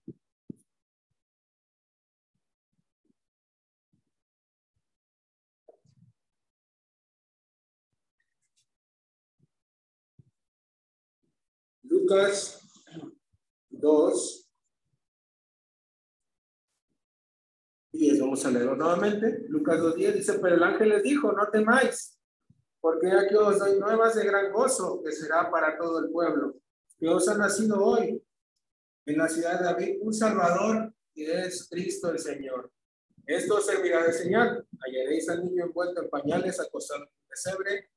[11.83, 12.66] Lucas
[13.81, 14.49] 2,
[17.93, 18.21] 10.
[18.21, 19.45] Vamos a leerlo nuevamente.
[19.49, 22.19] Lucas 2.10 dice, pero el ángel les dijo, no temáis,
[22.81, 26.57] porque aquí os doy nuevas de gran gozo, que será para todo el pueblo,
[26.99, 28.23] que os ha nacido hoy
[29.07, 32.71] en la ciudad de David un Salvador, que es Cristo el Señor.
[33.27, 34.65] Esto servirá de señal.
[34.79, 37.91] Hallaréis al niño envuelto en pañales, acostado en un pesebre.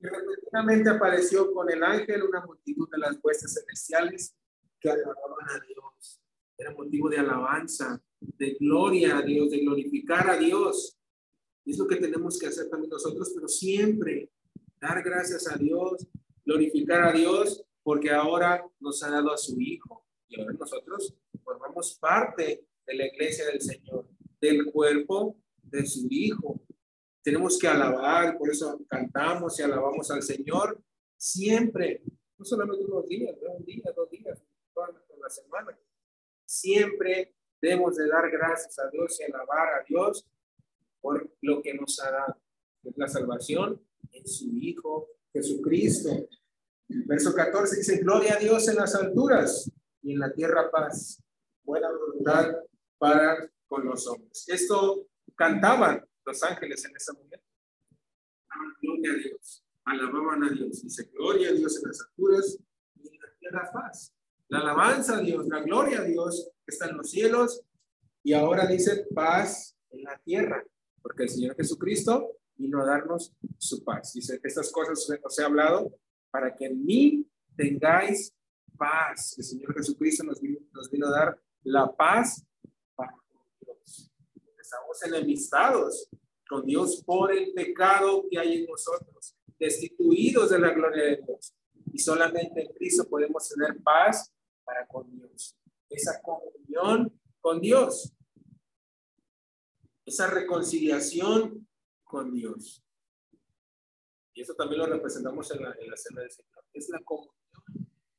[0.00, 4.34] Y repentinamente apareció con el ángel una multitud de las huestes celestiales
[4.82, 6.20] que alababan a Dios.
[6.58, 10.98] Era motivo de alabanza, de gloria a Dios, de glorificar a Dios.
[11.64, 14.30] Es lo que tenemos que hacer también nosotros, pero siempre
[14.80, 16.06] dar gracias a Dios,
[16.44, 20.04] glorificar a Dios, porque ahora nos ha dado a su Hijo.
[20.28, 24.08] Y ahora nosotros formamos parte de la iglesia del Señor,
[24.40, 26.60] del cuerpo de su Hijo.
[27.22, 30.82] Tenemos que alabar, por eso cantamos y alabamos al Señor
[31.16, 32.02] siempre,
[32.36, 34.41] no solamente unos días, un día, dos días,
[35.22, 35.78] la semana.
[36.44, 40.26] Siempre debemos de dar gracias a Dios y alabar a Dios
[41.00, 42.36] por lo que nos ha dado,
[42.84, 43.80] es la salvación
[44.12, 46.28] en su Hijo Jesucristo.
[46.88, 49.70] verso 14 dice, gloria a Dios en las alturas
[50.02, 51.22] y en la tierra paz,
[51.64, 52.56] buena voluntad
[52.98, 54.44] para con los hombres.
[54.48, 57.38] Esto cantaban los ángeles en esa momento.
[58.80, 60.82] Gloria a Dios, alababan a Dios.
[60.82, 62.58] Dice, gloria a Dios en las alturas
[62.96, 64.14] y en la tierra paz.
[64.52, 67.62] La alabanza a Dios, la gloria a Dios está en los cielos
[68.22, 70.62] y ahora dice paz en la tierra
[71.00, 74.12] porque el Señor Jesucristo vino a darnos su paz.
[74.12, 75.98] Dice, estas cosas os he hablado
[76.30, 77.26] para que en mí
[77.56, 78.34] tengáis
[78.76, 79.38] paz.
[79.38, 82.44] El Señor Jesucristo nos vino, nos vino a dar la paz
[82.94, 83.16] para
[83.58, 84.12] Dios.
[84.60, 86.10] Estamos enemistados
[86.46, 91.54] con Dios por el pecado que hay en nosotros, destituidos de la gloria de Dios.
[91.90, 94.30] Y solamente en Cristo podemos tener paz
[94.64, 95.56] para con Dios.
[95.88, 98.14] Esa comunión con Dios
[100.04, 101.66] esa reconciliación
[102.04, 102.84] con Dios.
[104.34, 106.64] Y eso también lo representamos en la, en la cena del Señor.
[106.72, 107.34] Es la comunión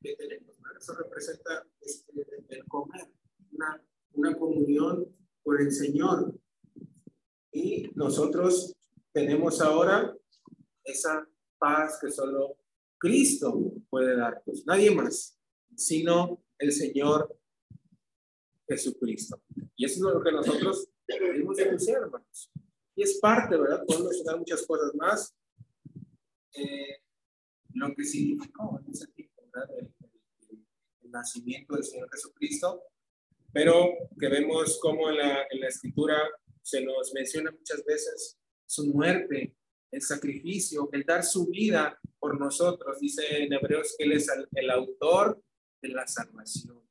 [0.01, 0.57] que tenemos.
[0.79, 3.07] Eso representa este, el comer,
[3.51, 3.83] una,
[4.13, 6.39] una comunión con el Señor.
[7.51, 8.75] Y nosotros
[9.11, 10.15] tenemos ahora
[10.83, 11.27] esa
[11.57, 12.57] paz que solo
[12.97, 15.37] Cristo puede darnos, nadie más,
[15.75, 17.37] sino el Señor
[18.67, 19.41] Jesucristo.
[19.75, 22.51] Y eso es lo que nosotros debemos denunciar, hermanos.
[22.95, 23.83] Y es parte, ¿verdad?
[23.85, 25.35] Podemos mencionar muchas cosas más.
[26.55, 26.97] Eh,
[27.73, 29.69] lo que significó en ese tiempo, ¿verdad?
[29.79, 29.93] El,
[31.09, 32.81] nacimiento del Señor Jesucristo,
[33.51, 33.87] pero
[34.19, 36.17] que vemos como en la, en la escritura
[36.63, 39.55] se nos menciona muchas veces su muerte,
[39.91, 42.99] el sacrificio, el dar su vida por nosotros.
[42.99, 45.39] Dice en Hebreos que Él es el autor
[45.83, 46.81] de la salvación.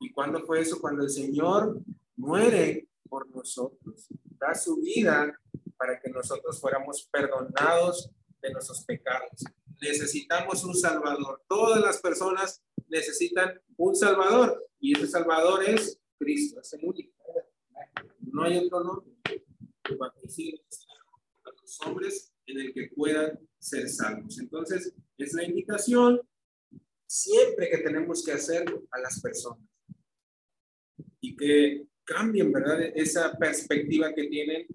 [0.00, 0.80] ¿Y cuándo fue eso?
[0.80, 1.80] Cuando el Señor
[2.16, 4.08] muere por nosotros,
[4.38, 5.38] da su vida
[5.76, 8.10] para que nosotros fuéramos perdonados
[8.42, 9.44] de nuestros pecados.
[9.80, 11.42] Necesitamos un Salvador.
[11.48, 17.12] Todas las personas necesitan un Salvador y ese Salvador es Cristo, es el único.
[18.20, 19.12] No hay otro nombre
[19.84, 24.38] que a los hombres en el que puedan ser salvos.
[24.40, 26.20] Entonces, es la invitación
[27.12, 29.68] siempre que tenemos que hacer a las personas
[31.20, 32.80] y que cambien, ¿verdad?
[32.94, 34.66] Esa perspectiva que tienen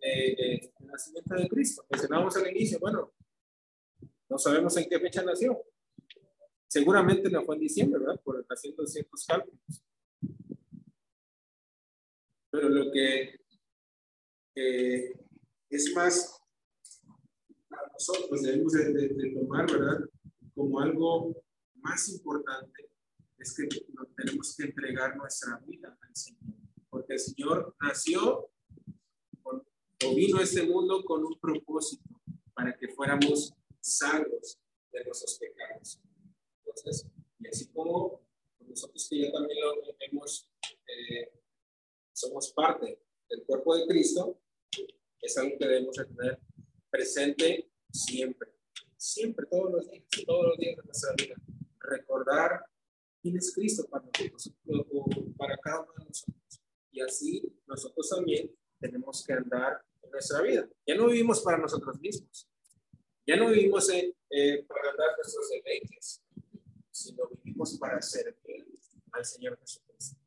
[0.00, 1.84] eh, el nacimiento de Cristo.
[1.90, 3.12] Mencionábamos al inicio, bueno,
[4.28, 5.64] no sabemos en qué fecha nació.
[6.68, 8.20] Seguramente no fue en diciembre, ¿verdad?
[8.22, 9.84] Por haciendo ciertos cálculos.
[12.52, 13.40] Pero lo que
[14.54, 15.12] eh,
[15.70, 16.40] es más
[17.92, 20.00] nosotros debemos de, tomar, ¿verdad?
[20.54, 21.44] Como algo
[21.84, 22.90] más importante
[23.38, 23.68] es que
[24.16, 26.54] tenemos que entregar nuestra vida al Señor.
[26.88, 28.50] Porque el Señor nació
[29.44, 32.20] o vino a este mundo con un propósito
[32.54, 34.58] para que fuéramos salvos
[34.92, 36.00] de nuestros pecados.
[36.64, 37.06] Entonces,
[37.38, 38.26] y así como
[38.60, 40.50] nosotros que ya también lo hemos,
[40.86, 41.32] eh,
[42.12, 44.40] somos parte del cuerpo de Cristo,
[45.20, 46.40] es algo que debemos tener
[46.90, 48.50] presente siempre,
[48.96, 51.34] siempre, todos los días, todos los días de nuestra vida.
[51.88, 52.64] Recordar
[53.20, 54.52] quién es Cristo para nosotros,
[55.36, 56.62] para cada uno de nosotros.
[56.90, 60.68] Y así nosotros también tenemos que andar en nuestra vida.
[60.86, 62.48] Ya no vivimos para nosotros mismos.
[63.26, 66.22] Ya no vivimos eh, para dar nuestros deleites,
[66.90, 68.66] sino vivimos para servir
[69.12, 70.18] al Señor Jesucristo.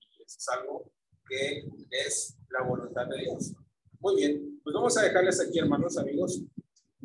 [0.00, 0.92] Y eso es algo
[1.28, 3.52] que es la voluntad de Dios.
[3.98, 6.42] Muy bien, pues vamos a dejarles aquí, hermanos, amigos.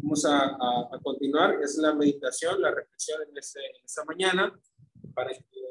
[0.04, 1.62] Vamos a, a, continuar.
[1.62, 4.60] Es la meditación, la reflexión en, este, en esta mañana
[5.14, 5.62] para que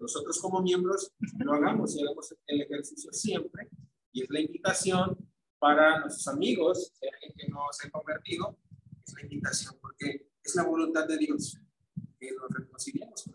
[0.00, 3.68] nosotros como miembros lo hagamos y hagamos el ejercicio siempre.
[4.12, 5.16] Y es la invitación
[5.58, 8.58] para nuestros amigos, alguien que no se ha convertido,
[9.06, 11.58] es la invitación porque es la voluntad de Dios
[12.18, 13.30] que nos reconciliemos,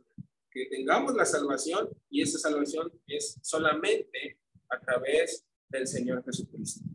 [0.52, 4.40] que tengamos la salvación y esa salvación es solamente
[4.70, 6.86] a través del Señor Jesucristo.